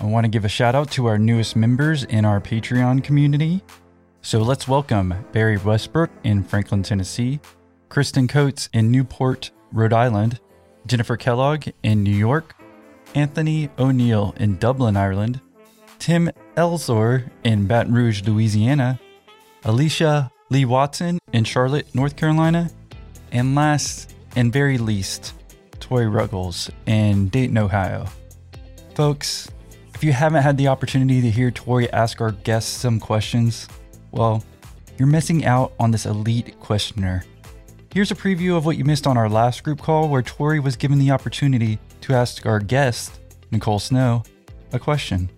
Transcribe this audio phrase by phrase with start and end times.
[0.00, 3.62] I want to give a shout out to our newest members in our Patreon community.
[4.22, 7.40] So let's welcome Barry Westbrook in Franklin, Tennessee,
[7.88, 10.38] Kristen Coates in Newport, Rhode Island,
[10.86, 12.54] Jennifer Kellogg in New York,
[13.16, 15.40] Anthony O'Neill in Dublin, Ireland,
[15.98, 19.00] Tim Elzor in Baton Rouge, Louisiana,
[19.64, 22.70] Alicia Lee Watson in Charlotte, North Carolina,
[23.32, 25.34] and last and very least,
[25.80, 28.06] Tori Ruggles in Dayton, Ohio.
[28.94, 29.50] Folks,
[29.98, 33.66] if you haven't had the opportunity to hear Tori ask our guests some questions,
[34.12, 34.44] well,
[34.96, 37.24] you're missing out on this elite questioner.
[37.92, 40.76] Here's a preview of what you missed on our last group call where Tori was
[40.76, 43.18] given the opportunity to ask our guest,
[43.50, 44.22] Nicole Snow,
[44.72, 45.28] a question.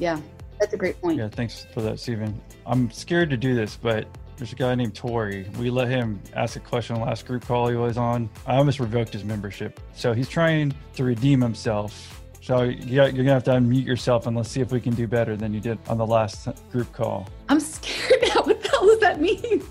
[0.00, 0.18] Yeah,
[0.58, 1.18] that's a great point.
[1.18, 2.42] Yeah, thanks for that, Stephen.
[2.66, 5.48] I'm scared to do this, but there's a guy named Tori.
[5.60, 8.28] We let him ask a question last group call he was on.
[8.48, 9.78] I almost revoked his membership.
[9.94, 12.18] So he's trying to redeem himself.
[12.42, 15.06] So you're going to have to unmute yourself and let's see if we can do
[15.06, 17.28] better than you did on the last group call.
[17.48, 18.28] I'm scared now.
[18.42, 19.62] What the hell does that mean?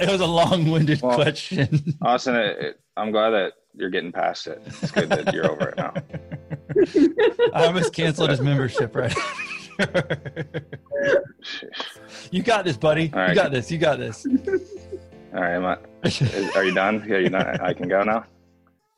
[0.00, 1.94] it was a long winded well, question.
[2.02, 4.60] Austin, it, it, I'm glad that you're getting past it.
[4.66, 5.94] It's good that you're over it now.
[7.54, 9.14] I almost canceled his membership right
[12.30, 13.08] you got this, buddy.
[13.08, 13.30] Right.
[13.30, 13.70] You got this.
[13.70, 14.26] You got this.
[15.34, 17.04] All right, I, is, are you done?
[17.08, 17.60] Yeah, you done?
[17.60, 18.24] I can go now.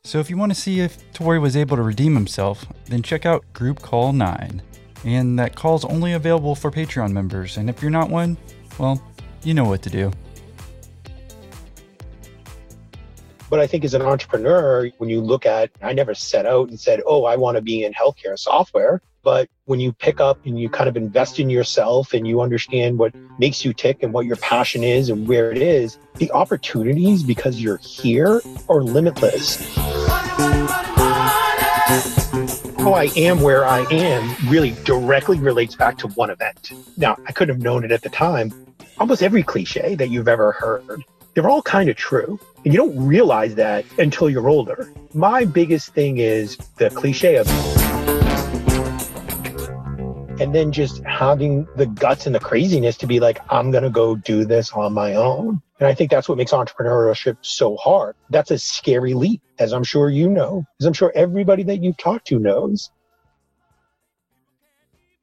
[0.05, 3.25] So, if you want to see if Tori was able to redeem himself, then check
[3.25, 4.61] out Group Call 9.
[5.05, 7.55] And that call is only available for Patreon members.
[7.55, 8.35] And if you're not one,
[8.77, 9.01] well,
[9.43, 10.11] you know what to do.
[13.49, 16.77] But I think as an entrepreneur, when you look at, I never set out and
[16.77, 19.01] said, oh, I want to be in healthcare software.
[19.23, 22.99] But when you pick up and you kind of invest in yourself and you understand
[22.99, 27.23] what makes you tick and what your passion is and where it is, the opportunities
[27.23, 29.75] because you're here are limitless.
[32.77, 36.73] How I am where I am really directly relates back to one event.
[36.97, 38.53] Now, I couldn't have known it at the time.
[38.97, 42.39] Almost every cliche that you've ever heard they're all kind of true.
[42.63, 44.93] And you don't realize that until you're older.
[45.13, 47.47] My biggest thing is the cliche of
[50.39, 53.89] and then just having the guts and the craziness to be like, I'm going to
[53.89, 55.61] go do this on my own.
[55.79, 58.15] And I think that's what makes entrepreneurship so hard.
[58.31, 61.97] That's a scary leap, as I'm sure you know, as I'm sure everybody that you've
[61.97, 62.91] talked to knows.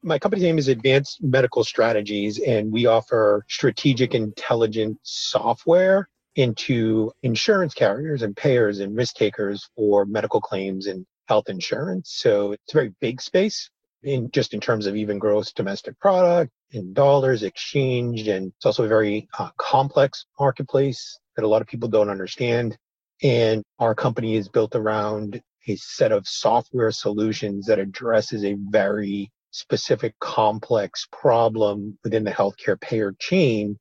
[0.01, 7.73] My company's name is Advanced Medical Strategies, and we offer strategic intelligence software into insurance
[7.73, 12.11] carriers and payers and risk takers for medical claims and health insurance.
[12.13, 13.69] So it's a very big space
[14.03, 18.27] in just in terms of even gross domestic product in dollars exchanged.
[18.27, 22.77] And it's also a very uh, complex marketplace that a lot of people don't understand.
[23.23, 29.31] And our company is built around a set of software solutions that addresses a very
[29.51, 33.77] specific complex problem within the healthcare payer chain.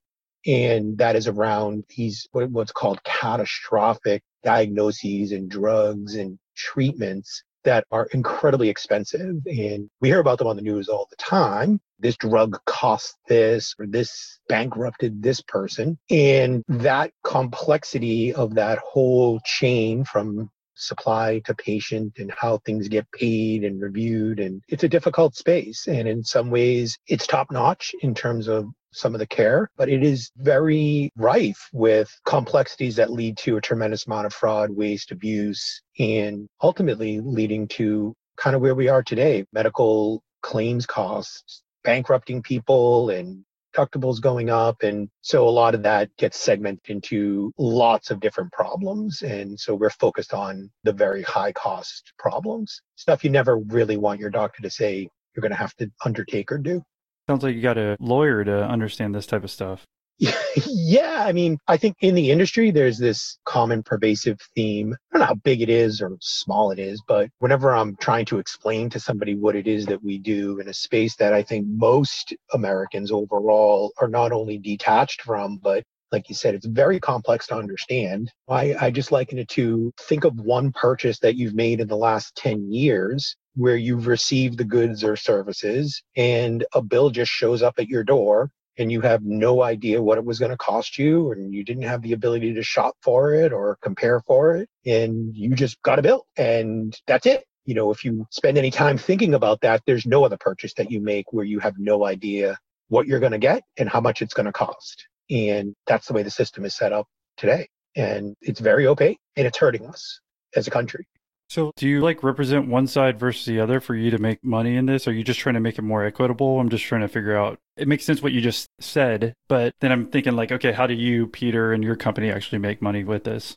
[0.47, 8.09] And that is around these, what's called catastrophic diagnoses and drugs and treatments that are
[8.13, 9.37] incredibly expensive.
[9.47, 11.81] And we hear about them on the news all the time.
[11.99, 15.99] This drug cost this, or this bankrupted this person.
[16.11, 23.11] And that complexity of that whole chain from supply to patient and how things get
[23.13, 24.41] paid and reviewed.
[24.41, 25.87] And it's a difficult space.
[25.87, 29.89] And in some ways, it's top notch in terms of some of the care, but
[29.89, 35.13] it is very rife with complexities that lead to a tremendous amount of fraud, waste,
[35.13, 42.43] abuse, and ultimately leading to kind of where we are today medical claims costs, bankrupting
[42.43, 44.83] people, and deductibles going up.
[44.83, 49.23] And so a lot of that gets segmented into lots of different problems.
[49.23, 54.21] And so we're focused on the very high cost problems, stuff you never really want
[54.21, 56.83] your doctor to say you're going to have to undertake or do.
[57.31, 59.87] Sounds like you got a lawyer to understand this type of stuff.
[60.67, 64.95] yeah, I mean, I think in the industry, there's this common pervasive theme.
[64.95, 68.25] I don't know how big it is or small it is, but whenever I'm trying
[68.25, 71.45] to explain to somebody what it is that we do in a space that I
[71.45, 76.99] think most Americans overall are not only detached from, but like you said, it's very
[76.99, 78.33] complex to understand.
[78.49, 81.97] I, I just liken it to think of one purchase that you've made in the
[81.97, 87.63] last 10 years where you've received the goods or services and a bill just shows
[87.63, 90.99] up at your door and you have no idea what it was going to cost
[90.99, 94.69] you and you didn't have the ability to shop for it or compare for it
[94.87, 97.45] and you just got a bill and that's it.
[97.65, 100.91] You know if you spend any time thinking about that there's no other purchase that
[100.91, 102.59] you make where you have no idea
[102.89, 105.07] what you're going to get and how much it's going to cost.
[105.31, 107.07] And that's the way the system is set up
[107.37, 110.21] today and it's very opaque and it's hurting us
[110.57, 111.07] as a country
[111.51, 114.77] So, do you like represent one side versus the other for you to make money
[114.77, 115.09] in this?
[115.09, 116.61] Are you just trying to make it more equitable?
[116.61, 117.59] I'm just trying to figure out.
[117.77, 120.95] It makes sense what you just said, but then I'm thinking like, okay, how do
[120.95, 123.57] you, Peter, and your company actually make money with this?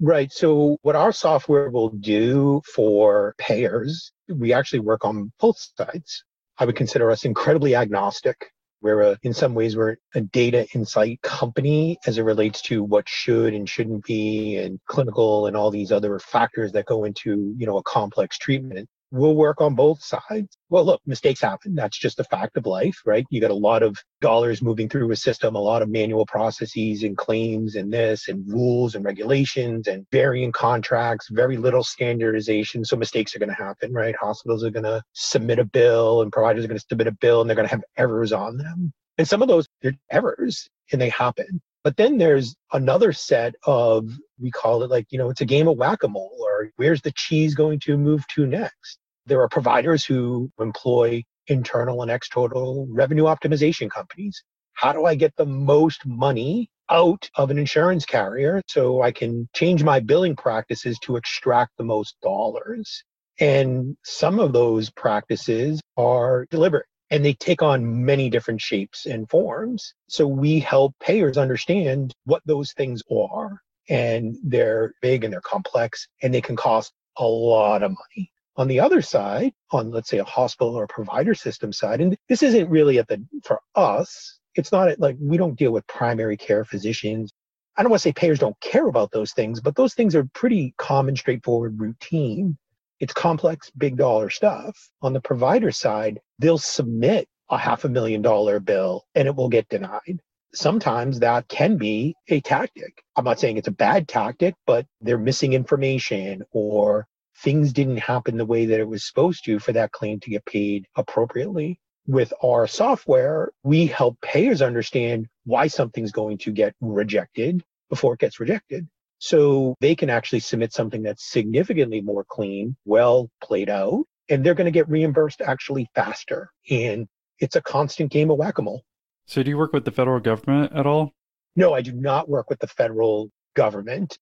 [0.00, 0.32] Right.
[0.32, 6.24] So, what our software will do for payers, we actually work on both sides.
[6.56, 8.52] I would consider us incredibly agnostic.
[8.84, 12.82] We're a, uh, in some ways, we're a data insight company as it relates to
[12.82, 17.54] what should and shouldn't be and clinical and all these other factors that go into,
[17.56, 20.58] you know, a complex treatment we'll work on both sides.
[20.70, 21.76] Well, look, mistakes happen.
[21.76, 23.24] That's just a fact of life, right?
[23.30, 27.04] You got a lot of dollars moving through a system, a lot of manual processes
[27.04, 32.84] and claims and this and rules and regulations and varying contracts, very little standardization.
[32.84, 34.16] So mistakes are going to happen, right?
[34.20, 37.40] Hospitals are going to submit a bill and providers are going to submit a bill
[37.40, 38.92] and they're going to have errors on them.
[39.16, 41.62] And some of those, they're errors and they happen.
[41.84, 45.68] But then there's another set of, we call it like, you know, it's a game
[45.68, 48.98] of whack a mole or where's the cheese going to move to next?
[49.26, 54.42] There are providers who employ internal and external revenue optimization companies.
[54.74, 59.48] How do I get the most money out of an insurance carrier so I can
[59.54, 63.02] change my billing practices to extract the most dollars?
[63.40, 69.28] And some of those practices are deliberate and they take on many different shapes and
[69.28, 69.94] forms.
[70.08, 73.60] So we help payers understand what those things are.
[73.88, 78.30] And they're big and they're complex and they can cost a lot of money.
[78.56, 82.16] On the other side, on let's say a hospital or a provider system side, and
[82.28, 86.36] this isn't really at the for us, it's not like we don't deal with primary
[86.36, 87.32] care physicians.
[87.76, 90.28] I don't want to say payers don't care about those things, but those things are
[90.34, 92.56] pretty common, straightforward, routine.
[93.00, 94.76] It's complex, big dollar stuff.
[95.02, 99.48] On the provider side, they'll submit a half a million dollar bill and it will
[99.48, 100.20] get denied
[100.54, 103.02] sometimes that can be a tactic.
[103.16, 107.06] I'm not saying it's a bad tactic, but they're missing information or
[107.38, 110.44] things didn't happen the way that it was supposed to for that claim to get
[110.44, 111.80] paid appropriately.
[112.06, 118.20] With our software, we help payers understand why something's going to get rejected before it
[118.20, 118.86] gets rejected.
[119.18, 124.54] So they can actually submit something that's significantly more clean, well played out, and they're
[124.54, 126.50] going to get reimbursed actually faster.
[126.68, 127.06] And
[127.38, 128.82] it's a constant game of whack a mole.
[129.26, 131.12] So, do you work with the federal government at all?
[131.56, 134.18] No, I do not work with the federal government.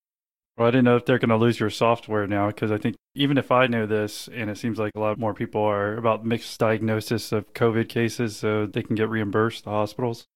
[0.57, 2.97] Well, I didn't know if they're going to lose your software now because I think
[3.15, 6.27] even if I know this, and it seems like a lot more people are about
[6.27, 10.27] mixed diagnosis of COVID cases, so they can get reimbursed the hospitals.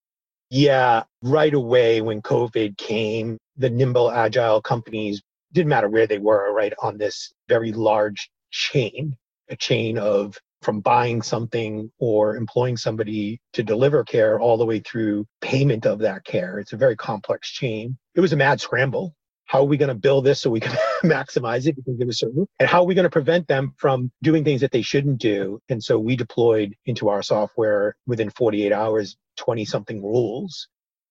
[0.49, 5.21] Yeah, right away when COVID came, the nimble, agile companies
[5.53, 9.17] didn't matter where they were, right, on this very large chain,
[9.51, 14.81] a chain of from buying something or employing somebody to deliver care all the way
[14.81, 16.59] through payment of that care.
[16.59, 17.99] It's a very complex chain.
[18.15, 19.15] It was a mad scramble
[19.47, 22.19] how are we going to build this so we can maximize it because it was
[22.19, 25.19] certain and how are we going to prevent them from doing things that they shouldn't
[25.19, 25.61] do?
[25.69, 30.69] And so we deployed into our software within 48 hours 20 something rules.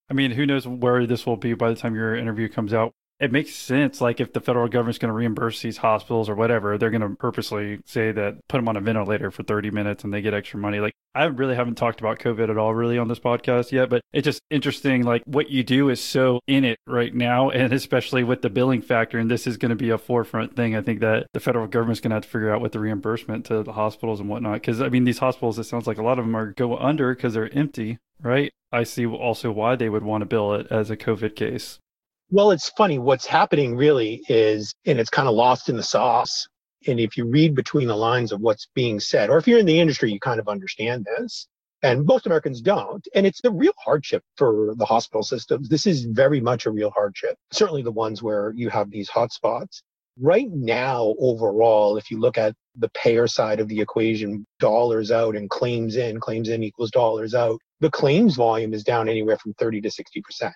[0.10, 2.94] I mean who knows where this will be by the time your interview comes out
[3.20, 4.02] it makes sense.
[4.02, 7.16] Like if the federal government's going to reimburse these hospitals or whatever, they're going to
[7.16, 10.60] purposely say that put them on a ventilator for 30 minutes and they get extra
[10.60, 10.80] money.
[10.80, 14.02] Like I really haven't talked about COVID at all really on this podcast yet, but
[14.12, 15.04] it's just interesting.
[15.04, 17.50] Like what you do is so in it right now.
[17.56, 19.18] And especially with the billing factor.
[19.18, 20.76] And this is going to be a forefront thing.
[20.76, 23.46] I think that the federal government's going to have to figure out what the reimbursement
[23.46, 24.62] to the hospitals and whatnot.
[24.62, 27.16] Cause I mean, these hospitals, it sounds like a lot of them are go under
[27.16, 28.52] because they're empty, right?
[28.74, 31.80] I see also why they would want to bill it as a COVID case.
[32.36, 33.00] Well, it's funny.
[33.00, 36.46] What's happening really is, and it's kind of lost in the sauce.
[36.86, 39.66] And if you read between the lines of what's being said, or if you're in
[39.66, 41.48] the industry, you kind of understand this.
[41.82, 43.08] And most Americans don't.
[43.16, 45.70] And it's a real hardship for the hospital systems.
[45.70, 49.82] This is very much a real hardship, certainly the ones where you have these hotspots.
[50.20, 55.38] Right now, overall, if you look at the payer side of the equation, dollars out
[55.38, 59.54] and claims in, claims in equals dollars out, the claims volume is down anywhere from
[59.54, 60.52] 30 to 60%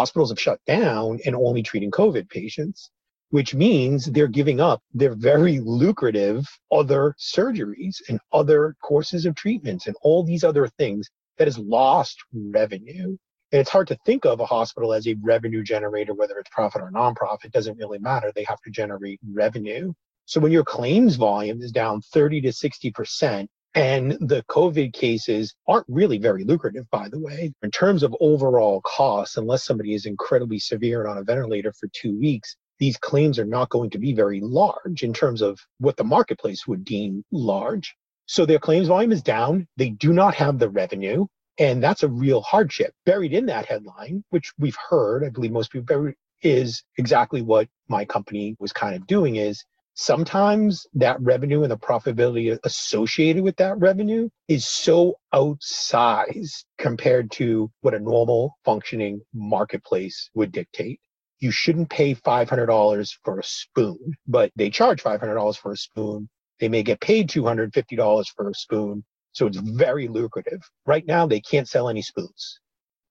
[0.00, 2.90] hospitals have shut down and only treating COVID patients,
[3.28, 9.86] which means they're giving up their very lucrative other surgeries and other courses of treatments
[9.86, 13.08] and all these other things that has lost revenue.
[13.52, 16.80] And it's hard to think of a hospital as a revenue generator, whether it's profit
[16.80, 18.32] or nonprofit, doesn't really matter.
[18.34, 19.92] They have to generate revenue.
[20.24, 25.86] So when your claims volume is down 30 to 60%, and the COVID cases aren't
[25.88, 27.52] really very lucrative, by the way.
[27.62, 31.88] In terms of overall costs, unless somebody is incredibly severe and on a ventilator for
[31.92, 35.96] two weeks, these claims are not going to be very large in terms of what
[35.96, 37.94] the marketplace would deem large.
[38.26, 39.68] So their claims volume is down.
[39.76, 41.26] They do not have the revenue.
[41.58, 42.94] And that's a real hardship.
[43.04, 46.12] Buried in that headline, which we've heard, I believe most people,
[46.42, 49.64] is exactly what my company was kind of doing is
[50.00, 57.70] sometimes that revenue and the profitability associated with that revenue is so outsized compared to
[57.82, 60.98] what a normal functioning marketplace would dictate.
[61.40, 66.30] You shouldn't pay $500 for a spoon, but they charge $500 for a spoon.
[66.60, 69.04] They may get paid $250 for a spoon.
[69.32, 70.60] So it's very lucrative.
[70.86, 72.58] Right now, they can't sell any spoons.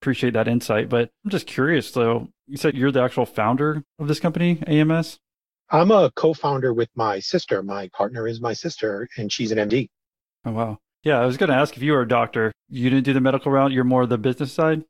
[0.01, 0.89] Appreciate that insight.
[0.89, 2.29] But I'm just curious though.
[2.48, 5.19] You said you're the actual founder of this company, AMS?
[5.71, 7.61] I'm a co-founder with my sister.
[7.61, 9.89] My partner is my sister, and she's an MD.
[10.45, 10.79] Oh wow.
[11.03, 12.51] Yeah, I was going to ask if you were a doctor.
[12.69, 13.71] You didn't do the medical route.
[13.71, 14.83] You're more the business side.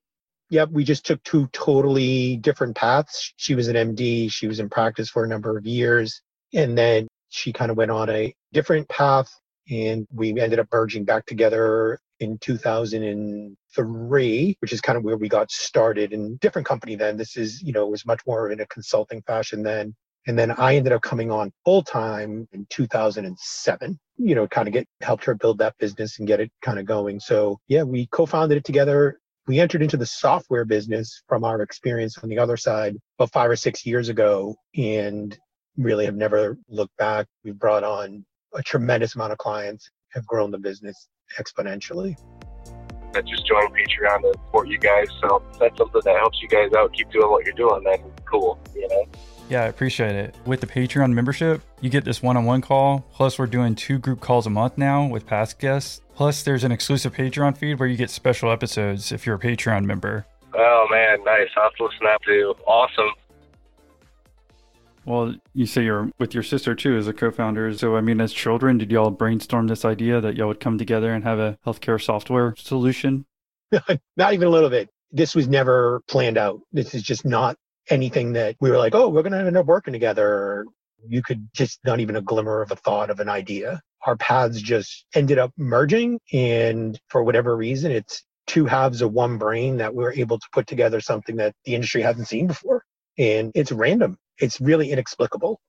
[0.51, 3.33] Yep, we just took two totally different paths.
[3.38, 4.31] She was an MD.
[4.31, 6.21] She was in practice for a number of years,
[6.53, 9.29] and then she kind of went on a different path,
[9.69, 15.29] and we ended up merging back together in 2003, which is kind of where we
[15.29, 16.13] got started.
[16.13, 17.17] In different company then.
[17.17, 19.93] This is, you know, it was much more in a consulting fashion then.
[20.27, 24.73] And then I ended up coming on full time in 2007, you know, kind of
[24.73, 27.19] get helped her build that business and get it kind of going.
[27.19, 29.19] So yeah, we co-founded it together.
[29.47, 33.49] We entered into the software business from our experience on the other side about five
[33.49, 35.35] or six years ago and
[35.77, 37.25] really have never looked back.
[37.43, 41.07] We've brought on a tremendous amount of clients, have grown the business
[41.39, 42.15] exponentially.
[43.15, 45.07] I just joined Patreon to support you guys.
[45.21, 47.83] So that's something that helps you guys out, keep doing what you're doing.
[47.83, 49.05] That's cool, you know?
[49.50, 50.36] Yeah, I appreciate it.
[50.46, 53.03] With the Patreon membership, you get this one on one call.
[53.12, 56.01] Plus, we're doing two group calls a month now with past guests.
[56.13, 59.86] Plus, there's an exclusive Patreon feed where you get special episodes if you're a Patreon
[59.86, 60.27] member.
[60.53, 61.48] Oh, man, nice.
[61.58, 62.53] I'll have to listen to too.
[62.68, 63.10] Awesome.
[65.06, 67.74] Well, you say you're with your sister too as a co-founder.
[67.74, 71.12] So, I mean, as children, did y'all brainstorm this idea that y'all would come together
[71.12, 73.25] and have a healthcare software solution?
[74.15, 74.89] not even a little bit.
[75.12, 76.60] This was never planned out.
[76.72, 77.58] This is just not
[77.89, 80.65] anything that we were like, oh, we're going to end up working together.
[81.08, 83.81] You could just not even a glimmer of a thought of an idea.
[84.05, 86.19] Our paths just ended up merging.
[86.31, 90.48] And for whatever reason, it's two halves of one brain that we are able to
[90.51, 92.84] put together something that the industry hasn't seen before.
[93.17, 94.17] And it's random.
[94.39, 95.60] It's really inexplicable.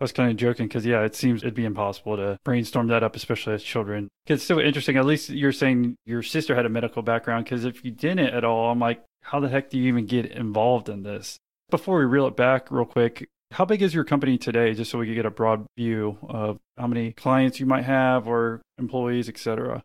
[0.00, 3.02] I was kind of joking because, yeah, it seems it'd be impossible to brainstorm that
[3.02, 4.08] up, especially as children.
[4.26, 4.96] It's so interesting.
[4.96, 8.44] At least you're saying your sister had a medical background because if you didn't at
[8.44, 11.38] all, I'm like, how the heck do you even get involved in this?
[11.70, 14.98] Before we reel it back real quick, how big is your company today, just so
[14.98, 19.28] we can get a broad view of how many clients you might have or employees,
[19.28, 19.84] et cetera?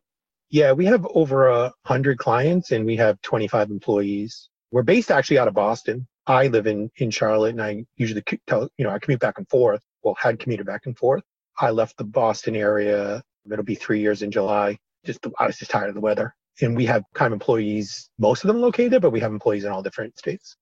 [0.50, 4.48] Yeah, we have over a hundred clients and we have 25 employees.
[4.72, 6.08] We're based actually out of Boston.
[6.26, 9.50] I live in in Charlotte, and I usually tell you know I commute back and
[9.50, 9.82] forth.
[10.04, 11.24] Well, had commuted back and forth.
[11.60, 13.22] I left the Boston area.
[13.52, 14.78] It'll be three years in July.
[15.06, 18.10] Just I was just tired of the weather, and we have kind of employees.
[18.20, 20.56] Most of them located, but we have employees in all different states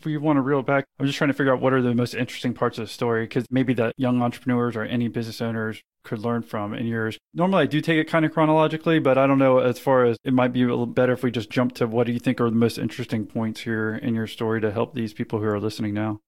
[0.00, 1.94] if we want to reel back, I'm just trying to figure out what are the
[1.94, 5.82] most interesting parts of the story because maybe that young entrepreneurs or any business owners
[6.04, 7.18] could learn from in yours.
[7.34, 10.16] Normally, I do take it kind of chronologically, but I don't know as far as
[10.24, 12.40] it might be a little better if we just jump to what do you think
[12.40, 15.60] are the most interesting points here in your story to help these people who are
[15.60, 16.20] listening now?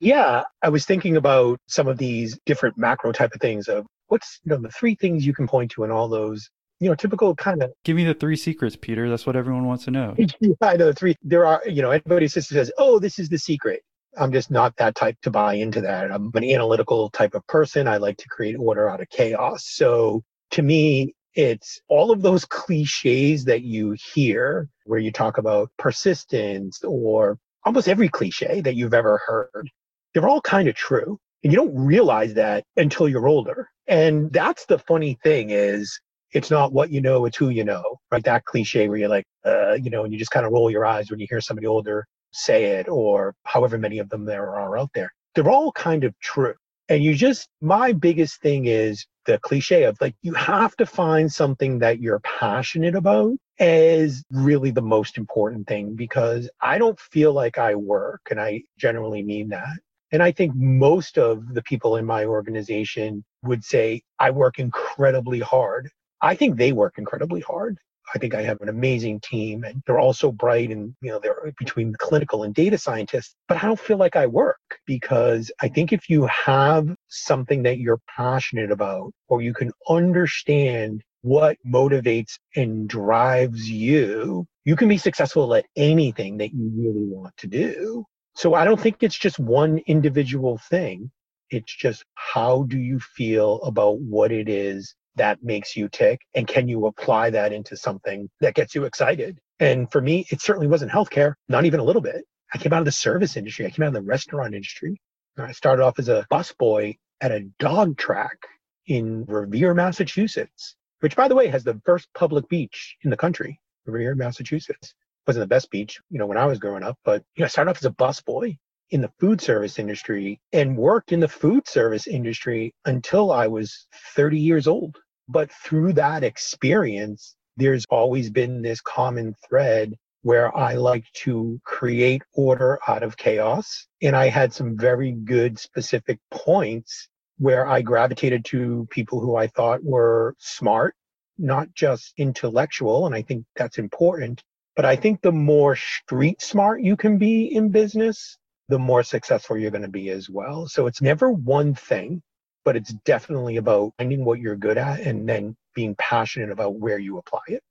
[0.00, 4.40] Yeah, I was thinking about some of these different macro type of things of what's
[4.44, 6.48] you know the three things you can point to in all those
[6.80, 7.72] you know, typical kind of.
[7.84, 9.08] Give me the three secrets, Peter.
[9.08, 10.14] That's what everyone wants to know.
[10.60, 11.16] I know the three.
[11.22, 13.82] There are, you know, everybody says, "Oh, this is the secret."
[14.16, 16.10] I'm just not that type to buy into that.
[16.10, 17.86] I'm an analytical type of person.
[17.86, 19.64] I like to create order out of chaos.
[19.66, 25.70] So to me, it's all of those cliches that you hear where you talk about
[25.78, 29.70] persistence or almost every cliche that you've ever heard.
[30.14, 31.18] They're all kind of true.
[31.44, 33.68] And you don't realize that until you're older.
[33.86, 36.00] And that's the funny thing is
[36.32, 38.24] it's not what you know, it's who you know, right?
[38.24, 40.84] That cliche where you're like, uh, you know, and you just kind of roll your
[40.84, 44.78] eyes when you hear somebody older say it, or however many of them there are
[44.78, 45.12] out there.
[45.34, 46.54] They're all kind of true.
[46.88, 51.30] And you just, my biggest thing is the cliche of like, you have to find
[51.30, 57.32] something that you're passionate about as really the most important thing because I don't feel
[57.32, 59.78] like I work, and I generally mean that.
[60.12, 65.40] And I think most of the people in my organization would say I work incredibly
[65.40, 67.78] hard I think they work incredibly hard.
[68.14, 71.18] I think I have an amazing team and they're all so bright and you know
[71.18, 75.68] they're between clinical and data scientists but I don't feel like I work because I
[75.68, 82.38] think if you have something that you're passionate about or you can understand what motivates
[82.56, 88.04] and drives you you can be successful at anything that you really want to do
[88.34, 91.10] so I don't think it's just one individual thing
[91.50, 96.20] it's just how do you feel about what it is that makes you tick?
[96.34, 99.38] And can you apply that into something that gets you excited?
[99.60, 102.24] And for me, it certainly wasn't healthcare, not even a little bit.
[102.54, 103.66] I came out of the service industry.
[103.66, 105.00] I came out of the restaurant industry.
[105.36, 108.46] I started off as a busboy at a dog track
[108.86, 113.60] in Revere, Massachusetts, which by the way has the first public beach in the country,
[113.86, 114.94] Revere, Massachusetts.
[115.26, 117.48] Wasn't the best beach, you know, when I was growing up, but you know, I
[117.48, 118.56] started off as a busboy
[118.90, 123.86] in the food service industry and worked in the food service industry until I was
[124.14, 124.96] 30 years old.
[125.28, 132.22] But through that experience, there's always been this common thread where I like to create
[132.34, 133.86] order out of chaos.
[134.02, 137.08] And I had some very good specific points
[137.38, 140.94] where I gravitated to people who I thought were smart,
[141.38, 143.06] not just intellectual.
[143.06, 144.42] And I think that's important.
[144.74, 148.36] But I think the more street smart you can be in business,
[148.68, 150.68] the more successful you're going to be as well.
[150.68, 152.22] So it's never one thing,
[152.64, 156.98] but it's definitely about finding what you're good at and then being passionate about where
[156.98, 157.62] you apply it.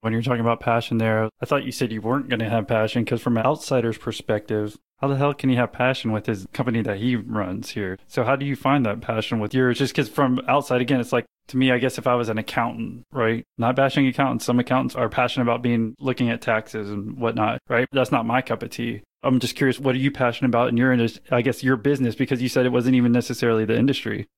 [0.00, 2.66] When you're talking about passion there, I thought you said you weren't going to have
[2.66, 6.46] passion because, from an outsider's perspective, how the hell can he have passion with his
[6.52, 7.98] company that he runs here?
[8.08, 9.78] So, how do you find that passion with yours?
[9.78, 12.38] Just because from outside, again, it's like to me, I guess if I was an
[12.38, 13.44] accountant, right?
[13.58, 14.44] Not bashing accountants.
[14.44, 17.86] Some accountants are passionate about being looking at taxes and whatnot, right?
[17.92, 19.02] That's not my cup of tea.
[19.22, 21.22] I'm just curious, what are you passionate about in your industry?
[21.30, 24.28] I guess your business, because you said it wasn't even necessarily the industry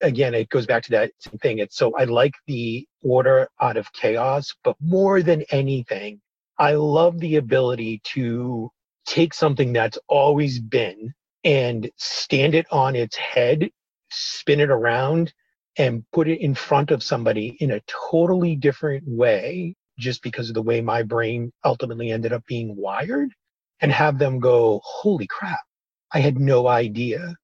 [0.00, 1.12] again, it goes back to that
[1.42, 1.58] thing.
[1.58, 6.20] It's so I like the order out of chaos, but more than anything,
[6.58, 8.70] I love the ability to
[9.06, 11.12] take something that's always been
[11.44, 13.70] and stand it on its head,
[14.10, 15.32] spin it around,
[15.78, 20.54] and put it in front of somebody in a totally different way, just because of
[20.54, 23.30] the way my brain ultimately ended up being wired,
[23.80, 25.60] and have them go, Holy crap,
[26.12, 27.36] I had no idea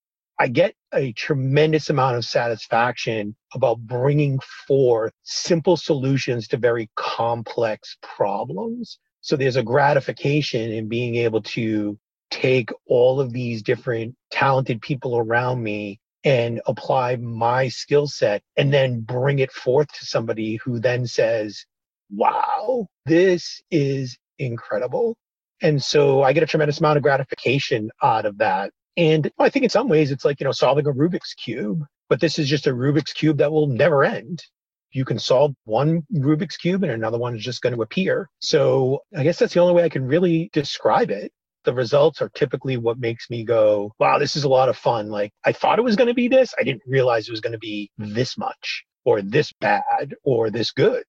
[0.42, 7.96] I get a tremendous amount of satisfaction about bringing forth simple solutions to very complex
[8.02, 8.98] problems.
[9.20, 11.96] So there's a gratification in being able to
[12.32, 18.72] take all of these different talented people around me and apply my skill set and
[18.72, 21.64] then bring it forth to somebody who then says,
[22.10, 25.16] wow, this is incredible.
[25.62, 28.72] And so I get a tremendous amount of gratification out of that.
[28.96, 32.20] And I think in some ways it's like, you know, solving a Rubik's Cube, but
[32.20, 34.42] this is just a Rubik's Cube that will never end.
[34.90, 38.28] You can solve one Rubik's Cube and another one is just going to appear.
[38.40, 41.32] So I guess that's the only way I can really describe it.
[41.64, 45.08] The results are typically what makes me go, wow, this is a lot of fun.
[45.08, 46.52] Like I thought it was going to be this.
[46.58, 50.72] I didn't realize it was going to be this much or this bad or this
[50.72, 51.04] good.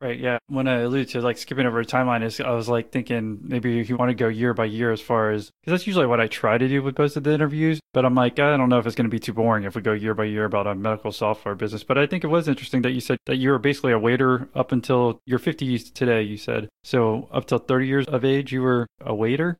[0.00, 0.18] Right.
[0.18, 0.38] Yeah.
[0.46, 3.80] When I alluded to like skipping over a timeline, is I was like thinking maybe
[3.80, 6.20] if you want to go year by year as far as because that's usually what
[6.20, 7.80] I try to do with most of the interviews.
[7.92, 9.82] But I'm like, I don't know if it's going to be too boring if we
[9.82, 11.82] go year by year about a medical software business.
[11.82, 14.48] But I think it was interesting that you said that you were basically a waiter
[14.54, 16.22] up until your 50s today.
[16.22, 19.58] You said so up till 30 years of age, you were a waiter.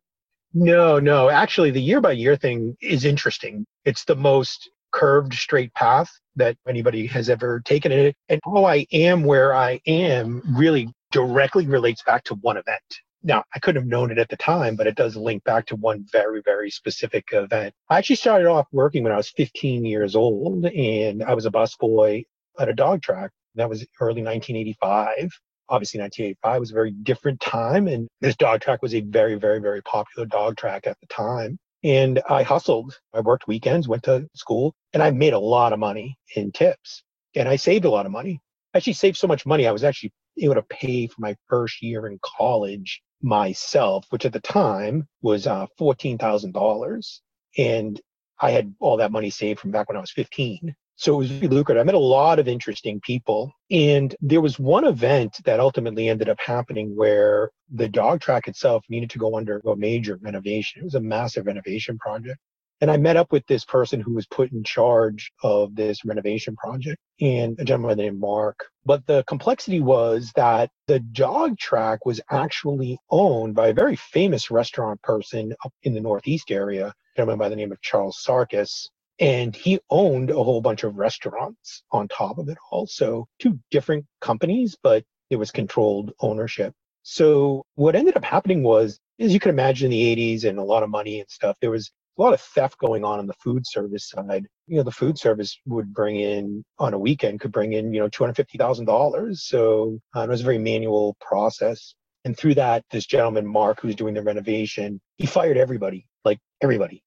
[0.55, 1.29] No, no.
[1.29, 3.66] Actually, the year by year thing is interesting.
[3.85, 8.14] It's the most curved straight path that anybody has ever taken it.
[8.29, 12.83] And how I am where I am really directly relates back to one event.
[13.22, 15.77] Now, I couldn't have known it at the time, but it does link back to
[15.77, 17.74] one very, very specific event.
[17.90, 21.51] I actually started off working when I was 15 years old, and I was a
[21.51, 22.24] busboy
[22.61, 23.31] at a dog track.
[23.57, 25.31] That was early 1985.
[25.68, 29.61] Obviously, 1985 was a very different time, and this dog track was a very, very,
[29.61, 31.59] very popular dog track at the time.
[31.84, 32.98] And I hustled.
[33.14, 37.02] I worked weekends, went to school, and I made a lot of money in tips.
[37.34, 38.40] And I saved a lot of money.
[38.74, 41.82] I actually saved so much money, I was actually able to pay for my first
[41.82, 47.20] year in college myself, which at the time was uh, $14,000.
[47.56, 48.00] And
[48.40, 50.74] I had all that money saved from back when I was 15.
[50.98, 51.80] So it was really lucrative.
[51.80, 53.52] I met a lot of interesting people.
[53.70, 58.84] And there was one event that ultimately ended up happening where the dog track itself
[58.88, 60.80] needed to go under a major renovation.
[60.80, 62.40] It was a massive renovation project.
[62.80, 66.56] And I met up with this person who was put in charge of this renovation
[66.56, 68.66] project and a gentleman named Mark.
[68.84, 74.50] But the complexity was that the dog track was actually owned by a very famous
[74.50, 78.88] restaurant person up in the Northeast area, a gentleman by the name of Charles Sarkis
[79.20, 82.87] and he owned a whole bunch of restaurants on top of it all.
[82.87, 86.72] So two different companies, but it was controlled ownership.
[87.02, 90.62] So what ended up happening was, as you can imagine in the 80s and a
[90.62, 93.35] lot of money and stuff, there was a lot of theft going on on the
[93.35, 94.46] food service side.
[94.66, 98.00] You know, the food service would bring in on a weekend could bring in, you
[98.00, 99.37] know, $250,000.
[99.37, 101.94] So uh, it was a very manual process.
[102.24, 107.02] And through that, this gentleman, Mark, who's doing the renovation, he fired everybody, like everybody.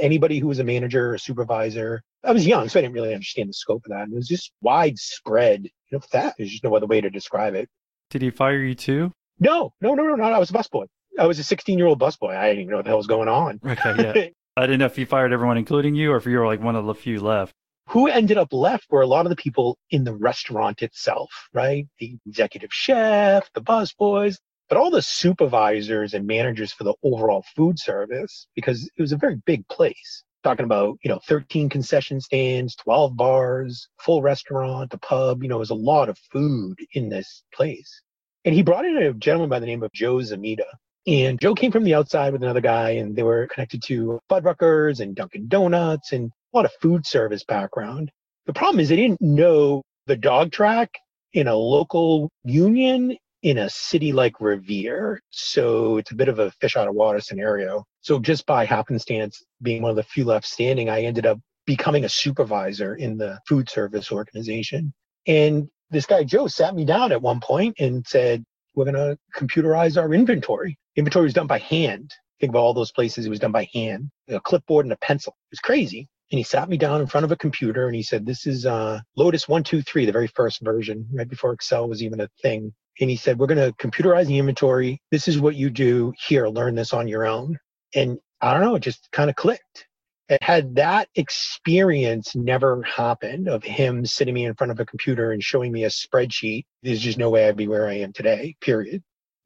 [0.00, 2.02] Anybody who was a manager or supervisor.
[2.24, 4.08] I was young, so I didn't really understand the scope of that.
[4.08, 6.34] It was just widespread, you know, that.
[6.36, 7.68] There's just no other way to describe it.
[8.10, 9.12] Did he fire you too?
[9.40, 10.24] No, no, no, no, no.
[10.24, 10.86] I was a busboy.
[11.18, 12.36] I was a 16 year old busboy.
[12.36, 13.60] I didn't even know what the hell was going on.
[13.64, 14.28] Okay, yeah.
[14.56, 16.74] I didn't know if he fired everyone, including you, or if you were like one
[16.74, 17.54] of the few left.
[17.88, 21.86] who ended up left were a lot of the people in the restaurant itself, right?
[22.00, 24.36] The executive chef, the busboys,
[24.68, 29.16] but all the supervisors and managers for the overall food service, because it was a
[29.16, 30.24] very big place.
[30.44, 35.56] Talking about, you know, 13 concession stands, 12 bars, full restaurant, a pub, you know,
[35.56, 38.02] it was a lot of food in this place.
[38.44, 40.64] And he brought in a gentleman by the name of Joe Zamita.
[41.06, 45.00] And Joe came from the outside with another guy, and they were connected to Fuddruckers
[45.00, 48.10] and Dunkin' Donuts and a lot of food service background.
[48.46, 50.90] The problem is they didn't know the dog track
[51.32, 55.20] in a local union in a city like Revere.
[55.30, 57.84] So it's a bit of a fish out of water scenario.
[58.00, 62.04] So just by happenstance, being one of the few left standing, I ended up becoming
[62.04, 64.92] a supervisor in the food service organization.
[65.26, 69.18] And this guy, Joe, sat me down at one point and said, We're going to
[69.36, 70.78] computerize our inventory.
[70.96, 72.10] Inventory was done by hand.
[72.40, 75.34] Think about all those places it was done by hand, a clipboard and a pencil.
[75.50, 78.02] It was crazy and he sat me down in front of a computer and he
[78.02, 82.20] said, This is uh, Lotus 123, the very first version, right before Excel was even
[82.20, 82.72] a thing.
[83.00, 85.00] And he said, We're going to computerize the inventory.
[85.10, 86.12] This is what you do.
[86.26, 87.58] Here, learn this on your own.
[87.94, 89.86] And I don't know, it just kind of clicked.
[90.28, 95.32] It had that experience never happened of him sitting me in front of a computer
[95.32, 98.54] and showing me a spreadsheet, there's just no way I'd be where I am today,
[98.60, 98.96] period.
[98.96, 99.02] It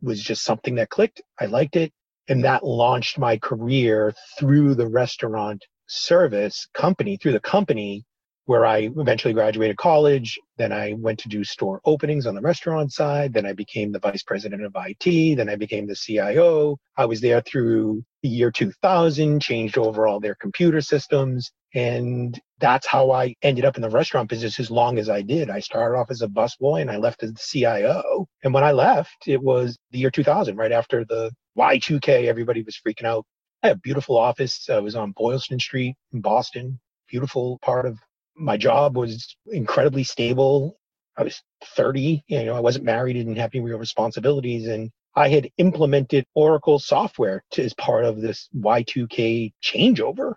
[0.07, 1.23] was just something that clicked.
[1.41, 1.93] I liked it.
[2.29, 8.05] And that launched my career through the restaurant service company through the company
[8.47, 10.39] where I eventually graduated college.
[10.57, 13.33] Then I went to do store openings on the restaurant side.
[13.33, 15.37] Then I became the vice president of IT.
[15.37, 16.77] Then I became the CIO.
[16.97, 21.53] I was there through the year 2000, changed over all their computer systems.
[21.75, 25.49] And that's how I ended up in the restaurant business as long as I did.
[25.51, 28.27] I started off as a busboy and I left as the CIO.
[28.45, 32.79] And when I left, it was the year 2000, right after the Y2K, everybody was
[32.87, 33.25] freaking out
[33.63, 34.69] I had a beautiful office.
[34.69, 36.81] I was on Boylston Street in Boston.
[37.09, 37.97] Beautiful part of
[38.37, 40.79] my job was incredibly stable.
[41.17, 41.43] I was
[41.77, 44.67] 30, you know, I wasn't married, didn't have any real responsibilities.
[44.67, 50.35] And I had implemented Oracle software to, as part of this Y2K changeover.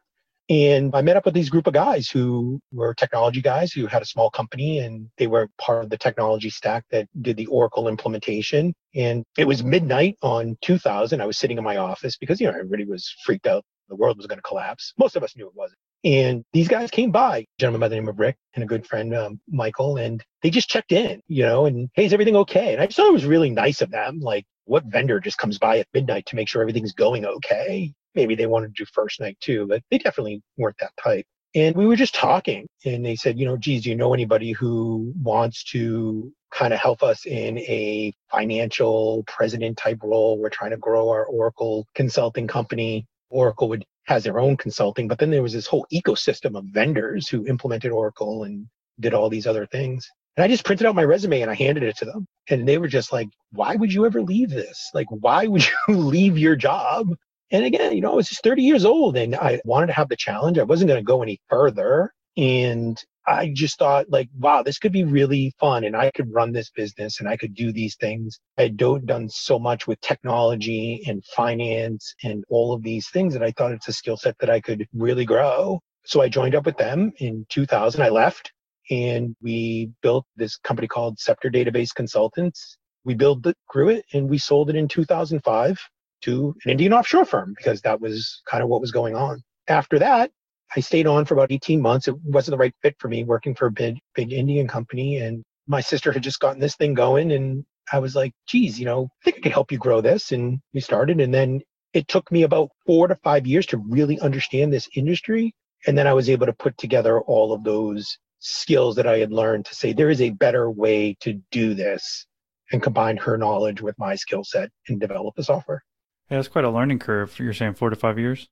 [0.48, 4.04] And I met up with these group of guys who were technology guys who had
[4.04, 7.88] a small company and they were part of the technology stack that did the Oracle
[7.88, 8.76] implementation.
[8.94, 11.20] And it was midnight on 2000.
[11.20, 13.64] I was sitting in my office because, you know, everybody was freaked out.
[13.90, 14.94] The world was going to collapse.
[15.00, 15.80] Most of us knew it wasn't.
[16.06, 18.88] And these guys came by, a gentleman by the name of Rick and a good
[18.88, 22.74] friend, um, Michael, and they just checked in, you know, and hey, is everything okay?
[22.74, 24.20] And I just thought it was really nice of them.
[24.20, 27.94] Like, what vendor just comes by at midnight to make sure everything's going okay?
[28.16, 31.26] maybe they wanted to do first night too, but they definitely weren't that type.
[31.54, 34.52] And we were just talking, and they said, you know, geez, do you know anybody
[34.52, 40.38] who wants to kind of help us in a financial president type role?
[40.38, 43.06] We're trying to grow our Oracle consulting company.
[43.30, 47.28] Oracle would has their own consulting, but then there was this whole ecosystem of vendors
[47.28, 48.68] who implemented Oracle and
[49.00, 50.10] did all these other things.
[50.38, 52.28] And I just printed out my resume and I handed it to them.
[52.50, 54.90] And they were just like, why would you ever leave this?
[54.94, 57.08] Like, why would you leave your job
[57.52, 60.10] and again, you know, I was just 30 years old and I wanted to have
[60.10, 60.58] the challenge.
[60.58, 62.12] I wasn't going to go any further.
[62.38, 65.84] And I just thought, like, wow, this could be really fun.
[65.84, 68.40] And I could run this business and I could do these things.
[68.58, 73.44] I had done so much with technology and finance and all of these things that
[73.44, 75.80] I thought it's a skill set that I could really grow.
[76.06, 78.02] So I joined up with them in 2000.
[78.02, 78.52] I left
[78.92, 82.78] and we built this company called Scepter Database Consultants.
[83.04, 85.80] We built it, grew it, and we sold it in 2005
[86.22, 89.42] to an Indian offshore firm because that was kind of what was going on.
[89.68, 90.32] After that,
[90.76, 92.08] I stayed on for about 18 months.
[92.08, 95.18] It wasn't the right fit for me working for a big, big Indian company.
[95.18, 97.32] And my sister had just gotten this thing going.
[97.32, 100.32] And I was like, geez, you know, I think I could help you grow this.
[100.32, 101.20] And we started.
[101.20, 101.62] And then
[101.94, 105.54] it took me about four to five years to really understand this industry.
[105.88, 109.32] And then I was able to put together all of those skills that I had
[109.32, 112.26] learned to say there is a better way to do this
[112.72, 115.84] and combine her knowledge with my skill set and develop the software.
[116.30, 117.38] Yeah, it's quite a learning curve.
[117.40, 118.48] You're saying four to five years?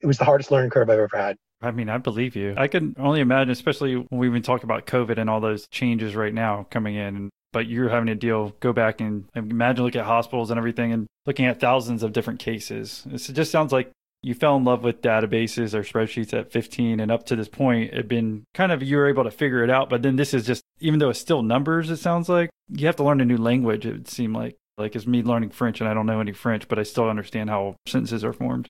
[0.00, 1.36] It was the hardest learning curve I've ever had.
[1.62, 2.54] I mean, I believe you.
[2.56, 6.14] I can only imagine, especially when we've been talking about COVID and all those changes
[6.14, 7.30] right now coming in.
[7.52, 11.06] But you're having to deal, go back and imagine look at hospitals and everything and
[11.24, 13.06] looking at thousands of different cases.
[13.10, 13.90] It just sounds like
[14.22, 17.94] you fell in love with databases or spreadsheets at 15 and up to this point
[17.94, 20.44] it been kind of you were able to figure it out but then this is
[20.44, 23.36] just even though it's still numbers it sounds like you have to learn a new
[23.36, 26.32] language it would seem like like it's me learning French and I don't know any
[26.32, 28.68] French, but I still understand how sentences are formed.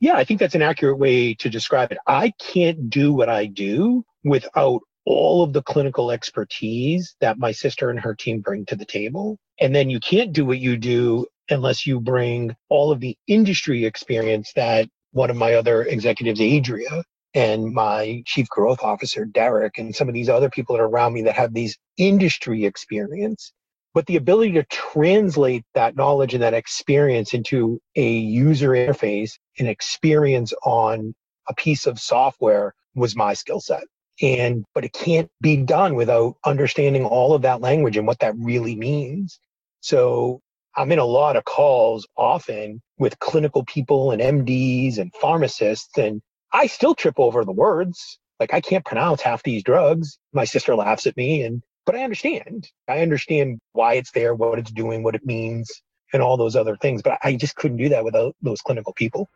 [0.00, 1.98] Yeah, I think that's an accurate way to describe it.
[2.06, 7.90] I can't do what I do without all of the clinical expertise that my sister
[7.90, 9.38] and her team bring to the table.
[9.60, 13.86] And then you can't do what you do unless you bring all of the industry
[13.86, 17.02] experience that one of my other executives, Adria,
[17.34, 21.14] and my chief growth officer, Derek, and some of these other people that are around
[21.14, 23.52] me that have these industry experience.
[23.94, 29.66] But the ability to translate that knowledge and that experience into a user interface, an
[29.66, 31.14] experience on
[31.48, 33.84] a piece of software was my skill set.
[34.20, 38.34] And, but it can't be done without understanding all of that language and what that
[38.36, 39.38] really means.
[39.80, 40.40] So
[40.76, 46.20] I'm in a lot of calls often with clinical people and MDs and pharmacists, and
[46.52, 48.18] I still trip over the words.
[48.40, 50.18] Like I can't pronounce half these drugs.
[50.32, 52.70] My sister laughs at me and but I understand.
[52.86, 55.70] I understand why it's there, what it's doing, what it means,
[56.12, 57.00] and all those other things.
[57.00, 59.26] But I just couldn't do that without those clinical people.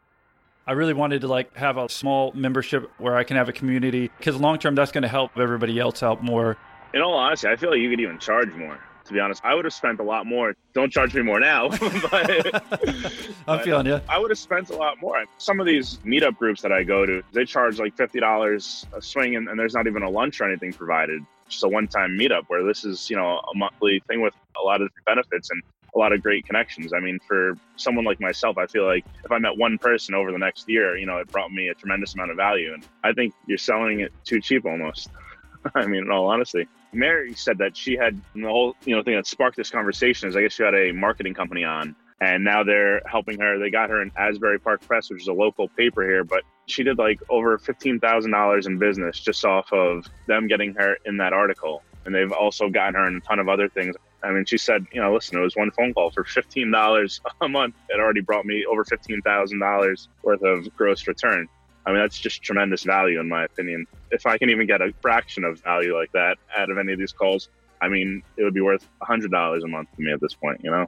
[0.66, 4.10] I really wanted to like have a small membership where I can have a community
[4.18, 6.58] because long term that's going to help everybody else out more.
[6.92, 8.78] In all honesty, I feel like you could even charge more.
[9.06, 10.54] To be honest, I would have spent a lot more.
[10.74, 11.68] Don't charge me more now,
[12.10, 12.64] but
[13.48, 13.98] I'm feeling you.
[14.10, 15.24] I would have spent a lot more.
[15.38, 19.00] Some of these meetup groups that I go to, they charge like fifty dollars a
[19.00, 21.22] swing, and, and there's not even a lunch or anything provided.
[21.52, 22.44] Just a one-time meetup.
[22.48, 25.62] Where this is, you know, a monthly thing with a lot of benefits and
[25.94, 26.92] a lot of great connections.
[26.92, 30.32] I mean, for someone like myself, I feel like if I met one person over
[30.32, 32.72] the next year, you know, it brought me a tremendous amount of value.
[32.72, 35.10] And I think you're selling it too cheap almost.
[35.74, 36.66] I mean, in all honesty.
[36.94, 40.36] Mary said that she had the whole, you know, thing that sparked this conversation is
[40.36, 43.58] I guess she had a marketing company on and now they're helping her.
[43.58, 46.84] They got her in Asbury Park Press, which is a local paper here, but she
[46.84, 51.82] did like over $15,000 in business just off of them getting her in that article.
[52.04, 53.96] And they've also gotten her in a ton of other things.
[54.22, 57.48] I mean, she said, you know, listen, it was one phone call for $15 a
[57.48, 57.74] month.
[57.88, 61.48] It already brought me over $15,000 worth of gross return.
[61.84, 63.84] I mean, that's just tremendous value, in my opinion.
[64.12, 67.00] If I can even get a fraction of value like that out of any of
[67.00, 67.48] these calls,
[67.80, 70.70] I mean, it would be worth $100 a month to me at this point, you
[70.70, 70.86] know?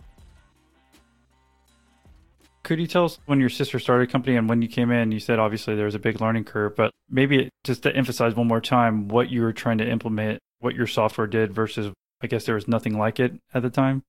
[2.64, 5.12] Could you tell us when your sister started a company and when you came in,
[5.12, 8.48] you said obviously there was a big learning curve, but maybe just to emphasize one
[8.48, 12.46] more time what you were trying to implement, what your software did versus I guess
[12.46, 14.02] there was nothing like it at the time?